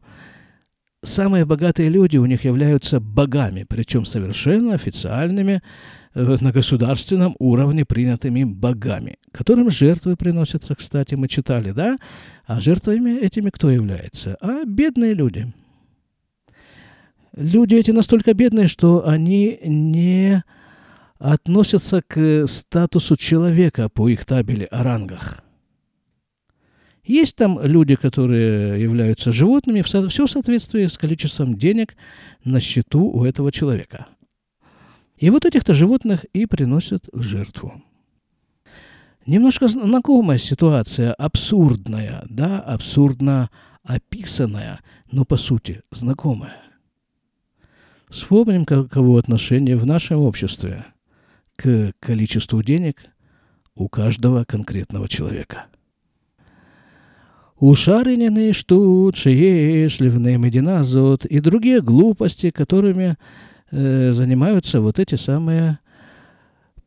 самые 1.03 1.45
богатые 1.45 1.89
люди 1.89 2.17
у 2.17 2.25
них 2.25 2.43
являются 2.43 2.99
богами, 2.99 3.65
причем 3.67 4.05
совершенно 4.05 4.73
официальными, 4.73 5.61
э, 6.13 6.37
на 6.41 6.51
государственном 6.51 7.35
уровне 7.39 7.85
принятыми 7.85 8.43
богами, 8.43 9.17
которым 9.31 9.69
жертвы 9.69 10.15
приносятся, 10.15 10.75
кстати, 10.75 11.15
мы 11.15 11.27
читали, 11.27 11.71
да? 11.71 11.97
А 12.45 12.59
жертвами 12.59 13.17
этими 13.17 13.49
кто 13.49 13.69
является? 13.69 14.37
А 14.41 14.65
бедные 14.65 15.13
люди. 15.13 15.53
Люди 17.35 17.75
эти 17.75 17.91
настолько 17.91 18.33
бедные, 18.33 18.67
что 18.67 19.07
они 19.07 19.59
не 19.65 20.43
относятся 21.19 22.01
к 22.01 22.45
статусу 22.47 23.17
человека 23.17 23.89
по 23.89 24.07
их 24.07 24.25
табели 24.25 24.67
о 24.71 24.83
рангах– 24.83 25.41
есть 27.05 27.35
там 27.35 27.59
люди, 27.61 27.95
которые 27.95 28.81
являются 28.81 29.31
животными, 29.31 29.81
все 29.81 30.25
в 30.25 30.31
соответствии 30.31 30.87
с 30.87 30.97
количеством 30.97 31.55
денег 31.55 31.95
на 32.43 32.59
счету 32.59 33.05
у 33.05 33.23
этого 33.23 33.51
человека. 33.51 34.07
И 35.17 35.29
вот 35.29 35.45
этих-то 35.45 35.73
животных 35.73 36.25
и 36.33 36.45
приносят 36.45 37.07
в 37.13 37.21
жертву. 37.21 37.81
Немножко 39.25 39.67
знакомая 39.67 40.37
ситуация, 40.37 41.13
абсурдная, 41.13 42.25
да, 42.29 42.59
абсурдно 42.59 43.49
описанная, 43.83 44.81
но 45.11 45.25
по 45.25 45.37
сути 45.37 45.81
знакомая. 45.91 46.61
Вспомним, 48.09 48.65
каково 48.65 49.19
отношение 49.19 49.77
в 49.77 49.85
нашем 49.85 50.19
обществе 50.19 50.85
к 51.55 51.93
количеству 51.99 52.61
денег 52.61 53.05
у 53.75 53.89
каждого 53.89 54.43
конкретного 54.43 55.07
человека– 55.07 55.65
ушаренные 57.69 58.53
штучки, 58.53 59.87
шливные 59.87 60.37
диназот 60.51 61.25
и 61.25 61.39
другие 61.39 61.81
глупости, 61.81 62.51
которыми 62.51 63.17
э, 63.71 64.11
занимаются 64.13 64.81
вот 64.81 64.99
эти 64.99 65.15
самые 65.15 65.79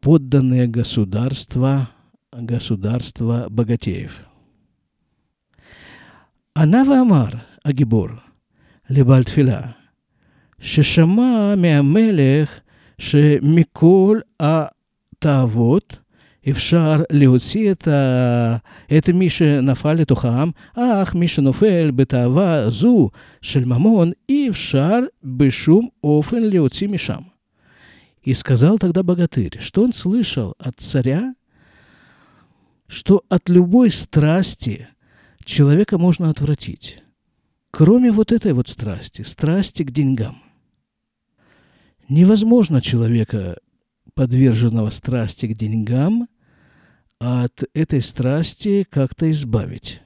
подданные 0.00 0.68
государства, 0.68 1.90
государства 2.32 3.46
богатеев. 3.50 4.20
Анава 6.54 7.00
Амар, 7.00 7.44
Агибор, 7.64 8.22
Лебальтфила, 8.88 9.76
Шешама 10.60 11.54
Меамелех, 11.56 12.62
Шемиколь 12.98 14.22
А 14.38 14.72
Тавот– 15.18 16.02
אפשר 16.49 17.03
להוציא 17.09 17.71
את, 17.71 17.87
ה... 17.87 18.57
את 18.97 19.09
מי 19.09 19.29
שנפל 19.29 19.93
לתוכם, 19.93 20.49
אך 20.75 21.15
מי 21.15 21.27
שנופל 21.27 21.91
בתאווה 21.91 22.69
זו 22.69 23.09
של 23.41 23.65
ממון, 23.65 24.11
אי 24.29 24.49
אפשר 24.49 24.99
בשום 25.23 25.87
אופן 26.03 26.41
להוציא 26.41 26.87
משם. 26.87 27.21
И 28.25 28.33
сказал 28.33 28.79
тогда 28.79 29.03
богатырь, 29.03 29.59
что 29.59 29.83
он 29.83 29.91
слышал 29.91 30.55
от 30.57 30.79
царя, 30.79 31.35
что 32.87 33.23
от 33.27 33.49
любой 33.49 33.91
страсти 33.91 34.87
человека 35.43 35.97
можно 35.97 36.29
отвратить, 36.29 37.03
кроме 37.69 38.11
вот 38.11 38.31
этой 38.31 38.53
вот 38.53 38.69
страсти, 38.69 39.23
страсти 39.23 39.83
к 39.83 39.91
деньгам. 39.91 40.41
Невозможно 42.07 42.81
человека 42.81 43.57
подверженного 44.13 44.89
страсти 44.89 45.47
к 45.47 45.57
деньгам, 45.57 46.27
от 47.19 47.63
этой 47.73 48.01
страсти 48.01 48.85
как-то 48.89 49.29
избавить. 49.31 49.99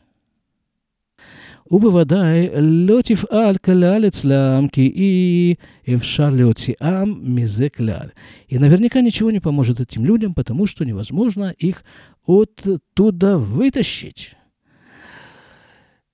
ובוודאי 1.72 2.48
לא 2.62 3.02
תפעל 3.02 3.58
כלל 3.58 4.08
אצלם, 4.08 4.68
כי 4.72 4.92
אי 4.96 5.96
אפשר 5.96 6.30
להוציאם 6.30 7.36
מזה 7.36 7.70
כלל. 7.70 8.10
И 8.50 8.58
наверняка 8.58 9.02
ничего 9.02 9.32
не 9.32 9.40
поможет 9.40 9.80
этим 9.82 10.06
людям, 10.06 10.34
потому 10.34 10.66
что 10.66 10.86
невозможно 10.86 11.54
их 11.58 11.84
оттуда 12.26 13.38
вытащить. 13.38 14.38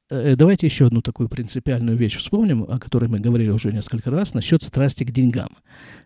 Э, 0.09 0.35
давайте 0.35 0.67
еще 0.67 0.87
одну 0.87 1.01
такую 1.01 1.29
принципиальную 1.29 1.97
вещь 1.97 2.17
вспомним, 2.17 2.63
о 2.63 2.79
которой 2.79 3.07
мы 3.07 3.19
говорили 3.19 3.49
уже 3.49 3.71
несколько 3.71 4.09
раз, 4.09 4.33
насчет 4.33 4.63
страсти 4.63 5.03
к 5.03 5.11
деньгам. 5.11 5.49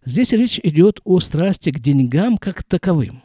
Здесь 0.06 0.32
речь 0.34 0.60
идет 0.62 1.00
о 1.06 1.20
страсти 1.20 1.72
к 1.72 1.80
деньгам 1.80 2.38
как 2.38 2.64
таковым. 2.64 3.22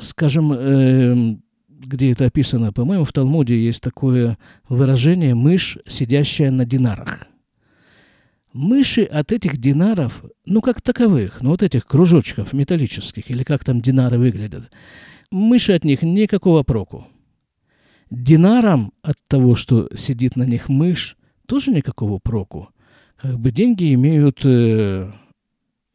Скажем, 0.00 0.52
э, 0.52 1.36
где 1.68 2.12
это 2.12 2.26
описано, 2.26 2.72
по-моему, 2.72 3.04
в 3.04 3.12
Талмуде 3.12 3.62
есть 3.62 3.82
такое 3.82 4.38
выражение 4.68 5.34
«мышь, 5.34 5.78
сидящая 5.86 6.50
на 6.50 6.64
динарах». 6.64 7.26
Мыши 8.52 9.04
от 9.04 9.30
этих 9.30 9.58
динаров, 9.58 10.24
ну, 10.44 10.60
как 10.60 10.82
таковых, 10.82 11.40
ну, 11.40 11.50
вот 11.50 11.62
этих 11.62 11.86
кружочков 11.86 12.52
металлических, 12.52 13.30
или 13.30 13.44
как 13.44 13.64
там 13.64 13.80
динары 13.80 14.18
выглядят, 14.18 14.70
мыши 15.30 15.72
от 15.72 15.84
них 15.84 16.02
никакого 16.02 16.64
проку. 16.64 17.06
Динарам 18.10 18.92
от 19.02 19.16
того, 19.28 19.54
что 19.54 19.88
сидит 19.94 20.34
на 20.34 20.42
них 20.42 20.68
мышь, 20.68 21.16
тоже 21.46 21.70
никакого 21.70 22.18
проку. 22.18 22.70
Как 23.16 23.38
бы 23.38 23.52
деньги 23.52 23.94
имеют 23.94 24.40
э, 24.44 25.12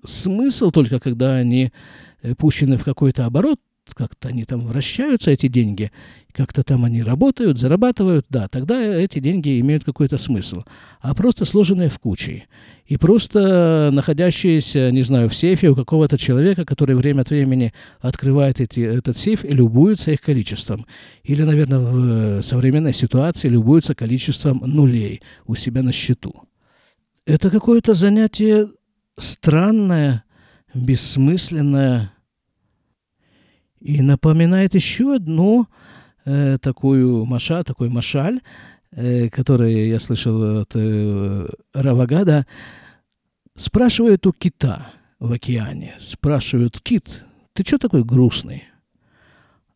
смысл 0.05 0.71
только 0.71 0.99
когда 0.99 1.35
они 1.35 1.73
э, 2.21 2.35
пущены 2.35 2.77
в 2.77 2.85
какой-то 2.85 3.25
оборот, 3.25 3.59
как-то 3.93 4.29
они 4.29 4.45
там 4.45 4.61
вращаются, 4.61 5.31
эти 5.31 5.47
деньги, 5.47 5.91
как-то 6.31 6.63
там 6.63 6.85
они 6.85 7.03
работают, 7.03 7.59
зарабатывают, 7.59 8.25
да, 8.29 8.47
тогда 8.47 8.81
эти 8.81 9.19
деньги 9.19 9.59
имеют 9.59 9.83
какой-то 9.83 10.17
смысл. 10.17 10.63
А 10.99 11.13
просто 11.13 11.45
сложенные 11.45 11.89
в 11.89 11.99
кучи. 11.99 12.47
И 12.85 12.97
просто 12.97 13.89
находящиеся, 13.91 14.91
не 14.91 15.01
знаю, 15.01 15.29
в 15.29 15.35
сейфе 15.35 15.69
у 15.69 15.75
какого-то 15.75 16.17
человека, 16.17 16.65
который 16.65 16.95
время 16.95 17.21
от 17.21 17.29
времени 17.29 17.73
открывает 17.99 18.61
эти, 18.61 18.79
этот 18.79 19.17
сейф 19.17 19.43
и 19.43 19.49
любуется 19.49 20.11
их 20.11 20.21
количеством. 20.21 20.85
Или, 21.23 21.43
наверное, 21.43 21.79
в 21.79 22.41
современной 22.43 22.93
ситуации 22.93 23.47
любуется 23.47 23.95
количеством 23.95 24.61
нулей 24.65 25.21
у 25.45 25.55
себя 25.55 25.83
на 25.83 25.91
счету. 25.91 26.43
Это 27.25 27.49
какое-то 27.49 27.95
занятие 27.95 28.69
странное, 29.17 30.23
бессмысленное, 30.73 32.11
и 33.79 34.01
напоминает 34.01 34.75
еще 34.75 35.15
одну 35.15 35.67
э, 36.25 36.57
такую 36.61 37.25
маша, 37.25 37.63
такой 37.63 37.89
машаль, 37.89 38.41
э, 38.91 39.29
который 39.29 39.89
я 39.89 39.99
слышал 39.99 40.61
от 40.61 40.71
э, 40.75 41.47
Равагада. 41.73 42.45
Спрашивают 43.55 44.25
у 44.27 44.33
кита 44.33 44.91
в 45.19 45.31
океане, 45.31 45.95
спрашивают, 45.99 46.81
кит, 46.81 47.23
ты 47.53 47.63
что 47.63 47.77
такой 47.77 48.03
грустный? 48.03 48.65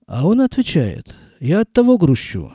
А 0.05 0.27
он 0.27 0.41
отвечает, 0.41 1.15
я 1.39 1.61
от 1.61 1.71
того 1.71 1.97
грущу, 1.97 2.53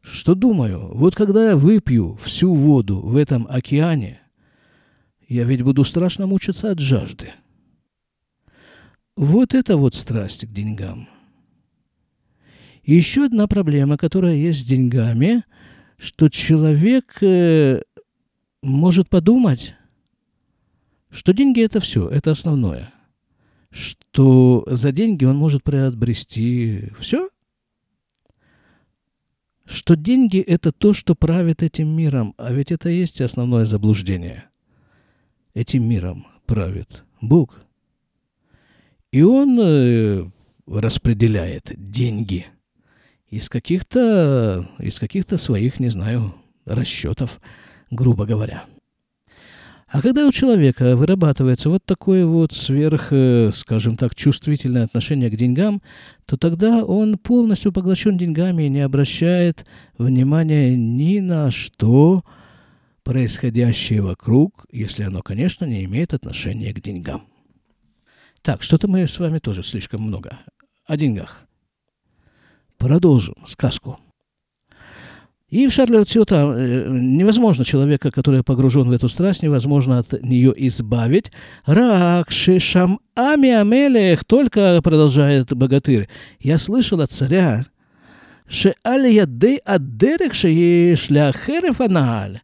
что 0.00 0.34
думаю, 0.34 0.94
вот 0.94 1.14
когда 1.14 1.50
я 1.50 1.56
выпью 1.56 2.18
всю 2.22 2.54
воду 2.54 3.00
в 3.00 3.16
этом 3.16 3.46
океане, 3.50 4.20
я 5.28 5.44
ведь 5.44 5.62
буду 5.62 5.84
страшно 5.84 6.26
мучиться 6.26 6.70
от 6.70 6.78
жажды. 6.78 7.32
Вот 9.16 9.54
это 9.54 9.76
вот 9.76 9.94
страсть 9.94 10.46
к 10.46 10.52
деньгам. 10.52 11.08
Еще 12.82 13.26
одна 13.26 13.46
проблема, 13.46 13.96
которая 13.96 14.34
есть 14.34 14.60
с 14.60 14.64
деньгами, 14.64 15.44
что 15.98 16.28
человек 16.28 17.22
э, 17.22 17.82
может 18.62 19.08
подумать, 19.08 19.74
что 21.10 21.32
деньги 21.32 21.62
это 21.62 21.78
все, 21.80 22.08
это 22.08 22.30
основное. 22.30 22.92
Что 23.70 24.64
за 24.66 24.92
деньги 24.92 25.24
он 25.24 25.36
может 25.36 25.62
приобрести 25.62 26.90
все. 26.98 27.28
Что 29.64 29.94
деньги 29.94 30.38
это 30.38 30.72
то, 30.72 30.92
что 30.92 31.14
правит 31.14 31.62
этим 31.62 31.88
миром. 31.88 32.34
А 32.38 32.52
ведь 32.52 32.72
это 32.72 32.88
есть 32.88 33.20
основное 33.20 33.66
заблуждение. 33.66 34.48
Этим 35.54 35.88
миром 35.88 36.26
правит 36.46 37.04
Бог– 37.20 37.60
и 39.12 39.22
он 39.22 39.58
э, 39.60 40.24
распределяет 40.66 41.72
деньги 41.76 42.46
из 43.28 43.48
каких-то, 43.48 44.68
из 44.78 44.98
каких-то 44.98 45.38
своих, 45.38 45.80
не 45.80 45.90
знаю, 45.90 46.34
расчетов, 46.64 47.40
грубо 47.90 48.26
говоря. 48.26 48.64
А 49.88 50.00
когда 50.00 50.26
у 50.26 50.32
человека 50.32 50.96
вырабатывается 50.96 51.68
вот 51.68 51.84
такое 51.84 52.24
вот 52.24 52.54
сверх, 52.54 53.08
э, 53.10 53.50
скажем 53.54 53.98
так, 53.98 54.14
чувствительное 54.14 54.84
отношение 54.84 55.28
к 55.28 55.36
деньгам, 55.36 55.82
то 56.24 56.38
тогда 56.38 56.82
он 56.82 57.18
полностью 57.18 57.72
поглощен 57.72 58.16
деньгами 58.16 58.62
и 58.62 58.70
не 58.70 58.80
обращает 58.80 59.66
внимания 59.98 60.74
ни 60.74 61.20
на 61.20 61.50
что 61.50 62.24
происходящее 63.04 64.00
вокруг, 64.00 64.64
если 64.72 65.02
оно, 65.02 65.20
конечно, 65.20 65.66
не 65.66 65.84
имеет 65.84 66.14
отношения 66.14 66.72
к 66.72 66.80
деньгам. 66.80 67.26
Так, 68.42 68.64
что-то 68.64 68.88
мы 68.88 69.06
с 69.06 69.18
вами 69.20 69.38
тоже 69.38 69.62
слишком 69.62 70.02
много. 70.02 70.40
О 70.86 70.96
деньгах. 70.96 71.46
Продолжим 72.76 73.36
сказку. 73.46 74.00
И 75.48 75.68
в 75.68 75.72
Шарле 75.72 76.02
Цюта 76.04 76.52
э, 76.56 76.88
невозможно 76.88 77.64
человека, 77.64 78.10
который 78.10 78.42
погружен 78.42 78.88
в 78.88 78.92
эту 78.92 79.08
страсть, 79.08 79.42
невозможно 79.42 79.98
от 79.98 80.20
нее 80.24 80.52
избавить. 80.66 81.30
Ракши 81.66 82.58
шам 82.58 82.98
ами 83.14 83.50
амелех, 83.50 84.24
только 84.24 84.80
продолжает 84.82 85.52
богатырь. 85.52 86.08
Я 86.40 86.58
слышал 86.58 87.00
от 87.00 87.12
царя, 87.12 87.66
ше 88.48 88.74
аль 88.84 89.08
яды 89.08 89.58
адерек 89.58 90.34
ше 90.34 90.96
шляхерев 90.96 91.80
аналь, 91.80 92.40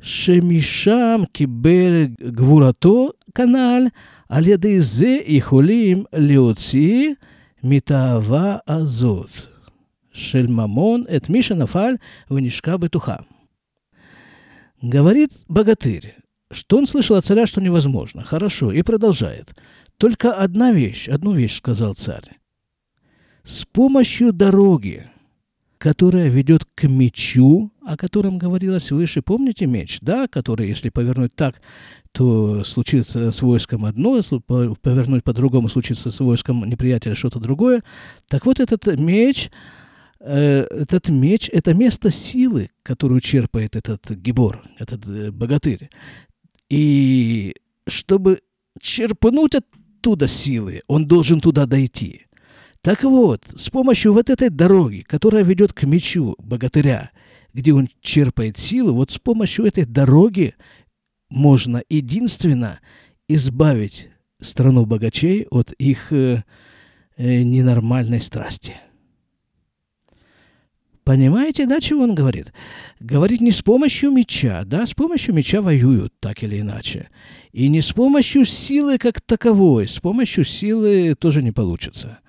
ше 0.00 0.40
мишам 0.42 1.26
кибель 1.26 2.14
гвурато 2.20 3.14
каналь, 3.32 3.90
על 4.29 4.47
ידי 4.47 4.81
זה 4.81 5.17
יכולים 5.25 6.03
להוציא 6.13 7.13
מתאווה 7.63 8.57
הזאת 8.67 9.29
של 10.11 10.47
ממון 10.47 11.03
את 11.15 11.29
מי 11.29 11.43
שנפל 11.43 11.93
ונשקע 12.31 12.77
בתוכה. 12.77 13.15
Говорит 14.83 15.31
богатырь, 15.49 16.15
что 16.51 16.77
он 16.77 16.85
слышал 16.85 17.15
от 17.15 17.25
царя, 17.25 17.47
что 17.47 17.61
невозможно. 17.61 18.23
Хорошо, 18.23 18.71
и 18.71 18.83
продолжает. 18.83 19.55
Только 19.97 20.33
одна 20.33 20.71
вещь, 20.71 21.07
одну 21.07 21.33
вещь 21.33 21.57
сказал 21.57 21.95
царь. 21.95 22.37
С 23.43 23.65
помощью 23.65 24.33
дороги, 24.33 25.09
которая 25.77 26.27
ведет 26.27 26.65
к 26.75 26.83
мечу, 26.83 27.71
о 27.85 27.95
котором 27.95 28.37
говорилось 28.37 28.91
выше. 28.91 29.21
Помните 29.21 29.65
меч, 29.65 29.99
да, 30.01 30.27
который, 30.27 30.67
если 30.67 30.89
повернуть 30.89 31.35
так, 31.35 31.61
то 32.12 32.64
случится 32.64 33.30
с 33.30 33.42
войском 33.42 33.84
одно, 33.84 34.20
повернуть 34.82 35.24
по-другому, 35.24 35.68
случится 35.68 36.10
с 36.10 36.20
войском 36.20 36.64
неприятеля 36.68 37.14
что-то 37.14 37.38
другое. 37.38 37.82
Так 38.28 38.46
вот 38.46 38.60
этот 38.60 38.86
меч, 38.98 39.50
э, 40.20 40.66
этот 40.70 41.08
меч– 41.08 41.48
это 41.52 41.74
место 41.74 42.10
силы, 42.10 42.70
которую 42.82 43.20
черпает 43.20 43.76
этот 43.76 44.10
гибор, 44.10 44.62
этот 44.78 45.06
э, 45.06 45.30
богатырь. 45.30 45.90
И 46.68 47.54
чтобы 47.86 48.40
черпнуть 48.80 49.54
оттуда 49.54 50.26
силы, 50.26 50.82
он 50.86 51.06
должен 51.06 51.40
туда 51.40 51.66
дойти– 51.66 52.26
так 52.82 53.02
вот, 53.02 53.42
с 53.56 53.68
помощью 53.68 54.14
вот 54.14 54.30
этой 54.30 54.48
дороги, 54.48 55.04
которая 55.06 55.44
ведет 55.44 55.74
к 55.74 55.82
мечу 55.82 56.34
богатыря, 56.38 57.10
где 57.52 57.74
он 57.74 57.88
черпает 58.00 58.56
силу, 58.56 58.94
вот 58.94 59.10
с 59.10 59.18
помощью 59.18 59.66
этой 59.66 59.84
дороги 59.84 60.54
можно 61.30 61.82
единственно 61.88 62.80
избавить 63.28 64.10
страну 64.40 64.86
богачей 64.86 65.46
от 65.50 65.72
их 65.72 66.12
э, 66.12 66.42
э, 67.16 67.42
ненормальной 67.42 68.20
страсти. 68.20 68.76
Понимаете, 71.04 71.66
да, 71.66 71.80
чего 71.80 72.02
он 72.02 72.14
говорит? 72.14 72.52
Говорит 73.00 73.40
не 73.40 73.50
с 73.50 73.62
помощью 73.62 74.10
меча, 74.10 74.64
да, 74.64 74.86
с 74.86 74.94
помощью 74.94 75.34
меча 75.34 75.62
воюют, 75.62 76.12
так 76.20 76.42
или 76.42 76.60
иначе. 76.60 77.08
И 77.52 77.68
не 77.68 77.80
с 77.80 77.92
помощью 77.92 78.44
силы 78.44 78.98
как 78.98 79.20
таковой, 79.20 79.88
с 79.88 79.98
помощью 79.98 80.44
силы 80.44 81.16
тоже 81.18 81.42
не 81.42 81.52
получится. 81.52 82.20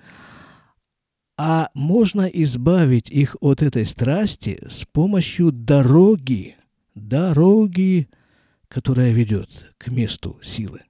А 1.38 1.70
можно 1.74 2.22
избавить 2.22 3.10
их 3.10 3.36
от 3.40 3.62
этой 3.62 3.86
страсти 3.86 4.62
с 4.68 4.84
помощью 4.84 5.52
дороги, 5.52 6.56
дороги, 6.94 8.08
которая 8.72 9.12
ведет 9.12 9.50
к 9.76 9.88
месту 9.88 10.38
силы. 10.42 10.80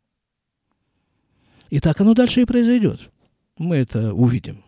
И 1.69 1.81
так 1.81 2.01
оно 2.01 2.15
дальше 2.15 2.43
и 2.43 2.45
произойдет. 2.45 3.11
Мы 3.59 3.77
это 3.77 4.15
увидим. 4.15 4.63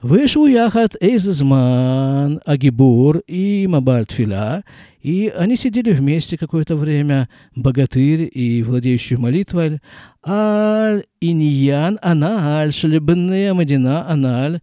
Вышел 0.00 0.46
яхат 0.46 0.96
Эйзман, 1.00 2.40
Агибур 2.46 3.18
и 3.26 3.66
Мабальтфила, 3.66 4.64
и 5.02 5.28
они 5.36 5.56
сидели 5.56 5.92
вместе 5.92 6.38
какое-то 6.38 6.76
время, 6.76 7.28
богатырь 7.54 8.30
и 8.32 8.62
владеющий 8.62 9.16
молитвой, 9.16 9.80
аль 10.26 11.04
иньян 11.20 11.98
аналь, 12.00 12.72
шлебне 12.72 13.52
мадина 13.52 14.08
аналь. 14.08 14.60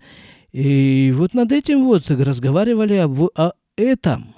И 0.52 1.14
вот 1.16 1.36
над 1.36 1.52
этим 1.52 1.84
вот 1.86 2.10
разговаривали 2.10 2.96
об, 2.96 3.22
о 3.36 3.54
этом. 3.76 4.33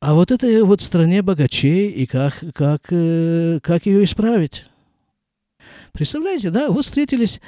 А 0.00 0.14
вот 0.14 0.30
этой 0.30 0.62
вот 0.62 0.82
стране 0.82 1.22
богачей 1.22 1.90
и 1.90 2.06
как, 2.06 2.44
как, 2.54 2.82
э, 2.90 3.60
как 3.62 3.86
ее 3.86 4.04
исправить. 4.04 4.66
Представляете, 5.92 6.50
да, 6.50 6.70
вот 6.70 6.84
встретились 6.84 7.40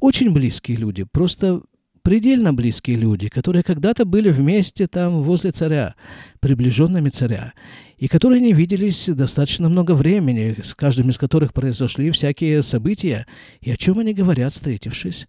очень 0.00 0.32
близкие 0.32 0.78
люди, 0.78 1.04
просто 1.04 1.62
предельно 2.02 2.54
близкие 2.54 2.96
люди, 2.96 3.28
которые 3.28 3.62
когда-то 3.62 4.06
были 4.06 4.30
вместе 4.30 4.86
там 4.86 5.22
возле 5.22 5.52
царя, 5.52 5.94
приближенными 6.40 7.10
царя, 7.10 7.52
и 7.98 8.08
которые 8.08 8.40
не 8.40 8.52
виделись 8.52 9.06
достаточно 9.06 9.68
много 9.68 9.92
времени, 9.92 10.56
с 10.62 10.74
каждым 10.74 11.10
из 11.10 11.18
которых 11.18 11.52
произошли 11.52 12.10
всякие 12.10 12.62
события, 12.62 13.26
и 13.60 13.70
о 13.70 13.76
чем 13.76 13.98
они 13.98 14.14
говорят, 14.14 14.52
встретившись. 14.52 15.28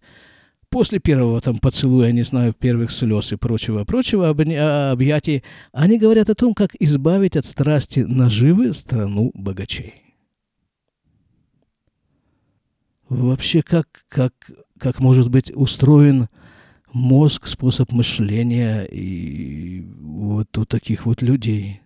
После 0.68 0.98
первого 0.98 1.40
там 1.40 1.58
поцелуя, 1.58 2.10
не 2.12 2.22
знаю, 2.22 2.52
первых 2.52 2.90
слез 2.90 3.32
и 3.32 3.36
прочего-прочего 3.36 4.28
объятий, 4.28 5.42
они 5.72 5.98
говорят 5.98 6.28
о 6.28 6.34
том, 6.34 6.54
как 6.54 6.72
избавить 6.78 7.36
от 7.36 7.46
страсти 7.46 8.00
наживы 8.00 8.72
страну 8.74 9.30
богачей. 9.34 10.02
Вообще, 13.08 13.62
как, 13.62 13.86
как, 14.08 14.32
как 14.78 14.98
может 14.98 15.30
быть 15.30 15.52
устроен 15.54 16.28
мозг, 16.92 17.46
способ 17.46 17.92
мышления 17.92 18.82
и 18.84 19.86
вот 20.00 20.58
у 20.58 20.64
таких 20.64 21.06
вот 21.06 21.22
людей– 21.22 21.80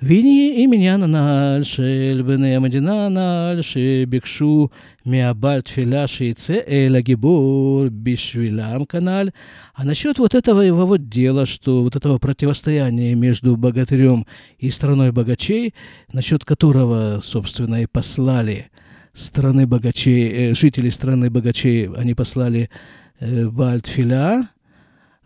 Вини 0.00 0.62
и 0.62 0.66
меня 0.68 0.96
на 0.96 1.08
нальше, 1.08 2.12
льбыны 2.12 2.54
амадина 2.54 3.08
нальше, 3.08 4.04
бикшу 4.04 4.70
миабаль 5.04 5.64
тфиля 5.64 6.06
шейце 6.06 6.62
элагибур 6.64 7.90
бишвилям 7.90 8.84
каналь. 8.84 9.32
А 9.74 9.84
насчет 9.84 10.20
вот 10.20 10.36
этого 10.36 10.60
его 10.60 10.86
вот 10.86 11.08
дела, 11.08 11.46
что 11.46 11.82
вот 11.82 11.96
этого 11.96 12.18
противостояния 12.18 13.16
между 13.16 13.56
богатырем 13.56 14.24
и 14.60 14.70
страной 14.70 15.10
богачей, 15.10 15.74
насчет 16.12 16.44
которого, 16.44 17.18
собственно, 17.20 17.82
и 17.82 17.86
послали 17.86 18.70
страны 19.14 19.66
богачей, 19.66 20.50
э, 20.50 20.54
жители 20.54 20.90
страны 20.90 21.28
богачей, 21.28 21.88
они 21.92 22.14
послали 22.14 22.70
э, 23.18 23.48
Бальтфиля, 23.48 24.48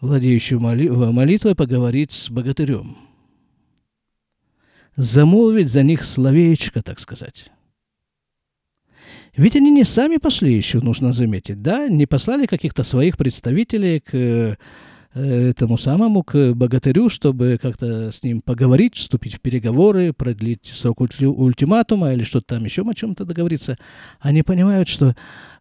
владеющую 0.00 0.58
молитвой, 0.60 1.54
поговорить 1.54 2.12
с 2.12 2.30
богатырем 2.30 3.11
замолвить 4.96 5.68
за 5.68 5.82
них 5.82 6.04
словечко, 6.04 6.82
так 6.82 7.00
сказать. 7.00 7.50
Ведь 9.36 9.56
они 9.56 9.70
не 9.70 9.84
сами 9.84 10.18
пошли 10.18 10.54
еще, 10.54 10.80
нужно 10.80 11.12
заметить, 11.12 11.62
да, 11.62 11.88
не 11.88 12.06
послали 12.06 12.46
каких-то 12.46 12.82
своих 12.82 13.16
представителей 13.16 14.00
к 14.00 14.12
Э, 14.12 14.56
этому 15.14 15.76
самому, 15.76 16.22
к 16.22 16.54
богатырю, 16.54 17.08
чтобы 17.08 17.58
как-то 17.60 18.10
с 18.10 18.22
ним 18.22 18.40
поговорить, 18.40 18.96
вступить 18.96 19.34
в 19.34 19.40
переговоры, 19.40 20.12
продлить 20.12 20.66
срок 20.74 21.00
ультиматума 21.00 22.12
или 22.12 22.22
что-то 22.24 22.54
там 22.54 22.64
еще 22.64 22.82
о 22.82 22.94
чем-то 22.94 23.24
договориться. 23.24 23.76
Они 24.20 24.42
понимают, 24.42 24.88
что, 24.88 25.14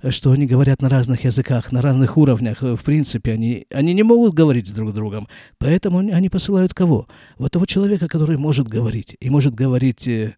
что 0.07 0.31
они 0.31 0.45
говорят 0.45 0.81
на 0.81 0.89
разных 0.89 1.25
языках, 1.25 1.71
на 1.71 1.81
разных 1.81 2.17
уровнях. 2.17 2.61
В 2.61 2.81
принципе, 2.83 3.33
они, 3.33 3.65
они 3.71 3.93
не 3.93 4.03
могут 4.03 4.33
говорить 4.33 4.69
с 4.69 4.71
друг 4.71 4.93
другом. 4.93 5.27
Поэтому 5.57 5.99
они 5.99 6.29
посылают 6.29 6.73
кого? 6.73 7.07
Вот 7.37 7.51
того 7.51 7.65
человека, 7.65 8.07
который 8.07 8.37
может 8.37 8.67
говорить. 8.67 9.17
И 9.19 9.29
может 9.29 9.53
говорить 9.53 10.07
э, 10.07 10.35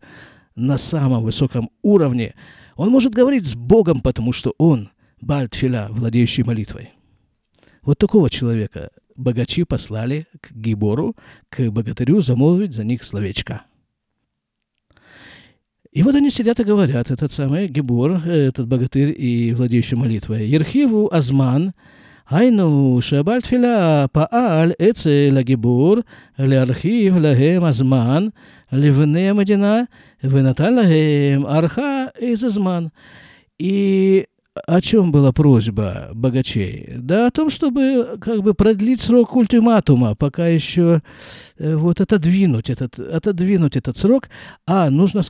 на 0.56 0.78
самом 0.78 1.24
высоком 1.24 1.70
уровне. 1.84 2.34
Он 2.76 2.90
может 2.90 3.14
говорить 3.14 3.46
с 3.46 3.56
Богом, 3.56 4.02
потому 4.02 4.34
что 4.34 4.54
он 4.58 4.90
Бальтфиля, 5.22 5.88
владеющий 5.92 6.44
молитвой. 6.44 6.90
Вот 7.84 7.98
такого 7.98 8.30
человека 8.30 8.92
богачи 9.16 9.64
послали 9.64 10.26
к 10.42 10.52
Гибору, 10.52 11.16
к 11.50 11.70
богатырю, 11.70 12.22
замолвить 12.22 12.74
за 12.74 12.84
них 12.84 13.04
словечко. 13.04 13.64
И 15.92 16.02
вот 16.02 16.16
они 16.16 16.32
сидят 16.32 16.60
и 16.60 16.64
говорят, 16.64 17.12
этот 17.12 17.32
самый 17.32 17.68
Гибор, 17.68 18.16
этот 18.26 18.68
богатырь 18.68 19.14
и 19.16 19.54
владеющий 19.54 19.96
молитвой. 19.96 20.48
Ерхиву 20.48 21.08
Азман, 21.14 21.74
Айну 22.26 23.00
Шабальтфиля 23.00 24.10
Пааль 24.12 24.74
Эцеля 24.80 25.44
Гебор, 25.44 26.04
архив 26.36 27.16
Лагем 27.16 27.64
Азман, 27.64 28.34
Ливне 28.72 29.34
Мадина, 29.34 29.88
Венаталь 30.24 30.74
Лагем 30.74 31.46
Арха 31.46 32.12
из 32.20 32.44
Азман. 32.44 32.92
И 33.60 34.26
о 34.56 34.82
чем 34.82 35.12
была 35.12 35.32
просьба 35.32 36.10
богачей? 36.14 36.94
Да 36.98 37.28
о 37.28 37.32
том, 37.32 37.50
чтобы 37.50 38.18
как 38.22 38.44
бы 38.44 38.54
продлить 38.54 39.02
срок 39.02 39.36
ультиматума, 39.36 40.16
пока 40.16 40.48
еще 40.48 41.02
э, 41.58 41.76
вот 41.76 42.02
отодвинуть 42.02 42.70
этот, 42.70 43.00
отодвинуть 43.00 43.76
этот 43.76 43.98
срок. 43.98 44.30
А 44.68 44.90
нужно 44.92 45.22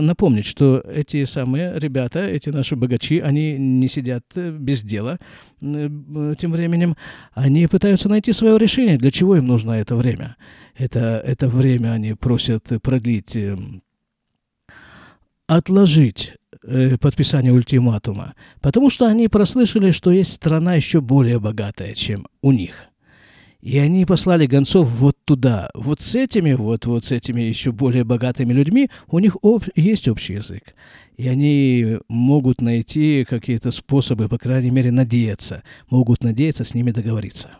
напомнить, 0.00 0.46
что 0.46 0.82
эти 0.90 1.24
самые 1.26 1.78
ребята, 1.78 2.20
эти 2.20 2.48
наши 2.48 2.74
богачи, 2.74 3.20
они 3.20 3.58
не 3.58 3.88
сидят 3.88 4.24
э, 4.36 4.50
без 4.50 4.82
дела 4.82 5.18
э, 5.60 6.34
тем 6.38 6.52
временем. 6.52 6.96
Они 7.34 7.66
пытаются 7.66 8.08
найти 8.08 8.32
свое 8.32 8.56
решение. 8.58 8.96
Для 8.96 9.10
чего 9.10 9.36
им 9.36 9.46
нужно 9.46 9.72
это 9.72 9.96
время? 9.96 10.36
Это, 10.76 11.22
это 11.26 11.48
время 11.48 11.92
они 11.92 12.14
просят 12.14 12.68
продлить 12.82 13.36
эм, 13.36 13.82
отложить 15.54 16.34
э, 16.62 16.96
подписание 16.98 17.52
ультиматума, 17.52 18.34
потому 18.60 18.90
что 18.90 19.06
они 19.06 19.28
прослышали, 19.28 19.90
что 19.90 20.10
есть 20.10 20.32
страна 20.32 20.74
еще 20.74 21.00
более 21.00 21.38
богатая, 21.38 21.94
чем 21.94 22.26
у 22.42 22.52
них. 22.52 22.88
И 23.60 23.78
они 23.78 24.04
послали 24.04 24.46
гонцов 24.46 24.88
вот 24.90 25.16
туда. 25.24 25.70
Вот 25.74 26.00
с 26.00 26.16
этими, 26.16 26.52
вот, 26.52 26.84
вот 26.84 27.04
с 27.04 27.12
этими 27.12 27.42
еще 27.42 27.70
более 27.70 28.02
богатыми 28.02 28.52
людьми 28.52 28.90
у 29.06 29.20
них 29.20 29.36
об, 29.40 29.62
есть 29.76 30.08
общий 30.08 30.34
язык. 30.34 30.74
И 31.16 31.28
они 31.28 31.98
могут 32.08 32.60
найти 32.60 33.24
какие-то 33.24 33.70
способы, 33.70 34.28
по 34.28 34.38
крайней 34.38 34.70
мере, 34.70 34.90
надеяться, 34.90 35.62
могут 35.88 36.24
надеяться 36.24 36.64
с 36.64 36.74
ними 36.74 36.90
договориться. 36.90 37.50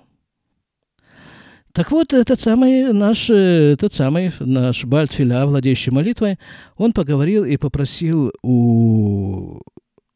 Так 1.73 1.91
вот, 1.91 2.13
этот 2.13 2.39
самый 2.39 2.93
наш, 2.93 3.31
этот 3.31 3.95
самый 3.95 4.31
наш 4.41 4.85
Бальтфиля, 4.85 5.47
владеющий 5.47 5.91
молитвой, 5.91 6.39
он 6.77 6.93
поговорил 6.93 7.45
и 7.45 7.57
попросил 7.57 8.31
у 8.43 9.63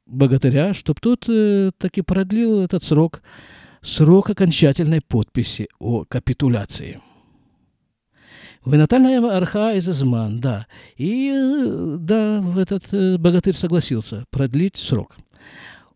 богатыря, 0.04 0.74
чтобы 0.74 1.00
тот 1.00 1.24
э, 1.28 1.70
таки 1.78 2.02
продлил 2.02 2.60
этот 2.60 2.84
срок, 2.84 3.22
срок 3.80 4.28
окончательной 4.30 5.00
подписи 5.00 5.68
о 5.78 6.04
капитуляции. 6.04 7.00
Вынатальная 8.64 9.20
арха 9.34 9.72
из 9.74 9.88
Изман, 9.88 10.40
да. 10.40 10.66
И 10.96 11.32
э, 11.34 11.96
да, 11.98 12.44
этот 12.58 12.92
э, 12.92 13.16
богатырь 13.16 13.54
согласился 13.54 14.26
продлить 14.30 14.76
срок– 14.76 15.16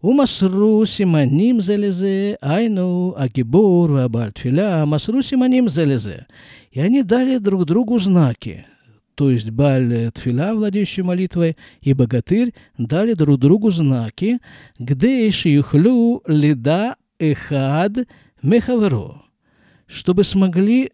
ומסרו 0.04 0.86
סימנים 0.86 1.62
זה 1.62 1.78
לזה, 1.78 2.34
היינו, 2.42 3.14
הגיבור 3.18 3.90
והבעל 3.92 4.32
תפילה, 4.32 4.86
מסרו 4.86 5.24
סימנים 5.24 5.68
זה 5.68 5.86
לזה. 5.86 6.18
И 6.76 6.80
они 6.80 7.04
дали 7.04 7.38
друг 7.38 7.66
другу 7.66 7.98
знаки. 7.98 8.66
То 9.16 9.32
есть 9.32 9.50
Баль 9.50 10.12
Тфиля, 10.14 10.54
владеющий 10.54 11.02
молитвой, 11.04 11.56
и 11.82 11.94
богатырь 11.94 12.54
дали 12.78 13.14
друг 13.14 13.40
другу 13.40 13.72
знаки, 13.72 14.40
где 14.78 15.28
юхлю 15.28 16.22
лида 16.28 16.98
эхад 17.18 18.08
мехаверо, 18.42 19.24
чтобы 19.88 20.26
смогли 20.26 20.92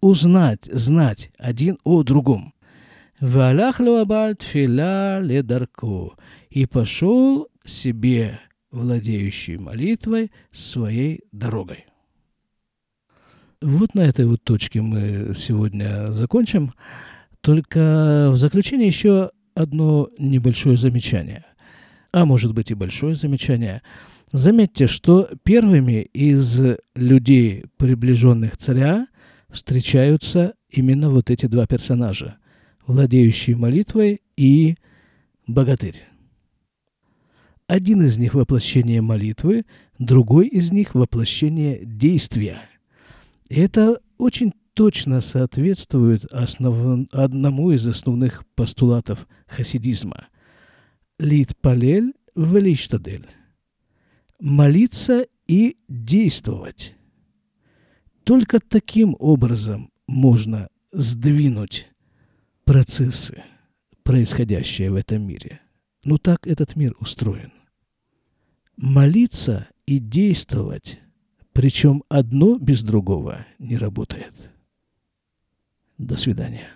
узнать, 0.00 0.64
знать 0.64 1.30
один 1.38 1.78
о 1.84 2.02
другом. 2.02 2.54
Валях 3.20 3.80
Луабаль 3.80 4.36
Тфиля 4.36 5.20
ледарку. 5.22 6.14
И 6.50 6.64
пошел 6.66 7.48
себе 7.65 8.39
владеющий 8.71 9.57
молитвой 9.57 10.31
своей 10.51 11.21
дорогой. 11.31 11.85
Вот 13.61 13.93
на 13.93 14.01
этой 14.01 14.25
вот 14.25 14.43
точке 14.43 14.81
мы 14.81 15.33
сегодня 15.35 16.11
закончим. 16.11 16.73
Только 17.41 18.29
в 18.31 18.37
заключение 18.37 18.87
еще 18.87 19.31
одно 19.53 20.09
небольшое 20.17 20.77
замечание. 20.77 21.45
А 22.11 22.25
может 22.25 22.53
быть 22.53 22.71
и 22.71 22.75
большое 22.75 23.15
замечание. 23.15 23.81
Заметьте, 24.31 24.87
что 24.87 25.29
первыми 25.43 26.01
из 26.01 26.59
людей, 26.95 27.65
приближенных 27.77 28.57
царя, 28.57 29.07
встречаются 29.49 30.53
именно 30.69 31.09
вот 31.09 31.29
эти 31.29 31.45
два 31.45 31.67
персонажа. 31.67 32.37
Владеющий 32.87 33.53
молитвой 33.53 34.21
и 34.37 34.75
богатырь. 35.45 36.10
Один 37.71 38.01
из 38.01 38.17
них 38.17 38.33
воплощение 38.33 38.99
молитвы, 38.99 39.63
другой 39.97 40.47
из 40.49 40.73
них 40.73 40.93
воплощение 40.93 41.79
действия. 41.85 42.63
И 43.47 43.61
это 43.61 44.01
очень 44.17 44.51
точно 44.73 45.21
соответствует 45.21 46.25
основ... 46.33 47.07
одному 47.13 47.71
из 47.71 47.87
основных 47.87 48.45
постулатов 48.55 49.25
хасидизма. 49.47 50.27
Лит 51.17 51.55
палель 51.61 52.11
велиштадель. 52.35 53.29
Молиться 54.37 55.25
и 55.47 55.77
действовать. 55.87 56.93
Только 58.25 58.59
таким 58.59 59.15
образом 59.17 59.91
можно 60.07 60.67
сдвинуть 60.91 61.87
процессы, 62.65 63.45
происходящие 64.03 64.91
в 64.91 64.95
этом 64.95 65.25
мире. 65.25 65.61
Ну 66.03 66.17
так 66.17 66.45
этот 66.47 66.75
мир 66.75 66.93
устроен 66.99 67.53
молиться 68.77 69.67
и 69.85 69.99
действовать. 69.99 70.99
Причем 71.53 72.03
одно 72.09 72.57
без 72.57 72.81
другого 72.81 73.45
не 73.59 73.77
работает. 73.77 74.51
До 75.97 76.15
свидания. 76.15 76.69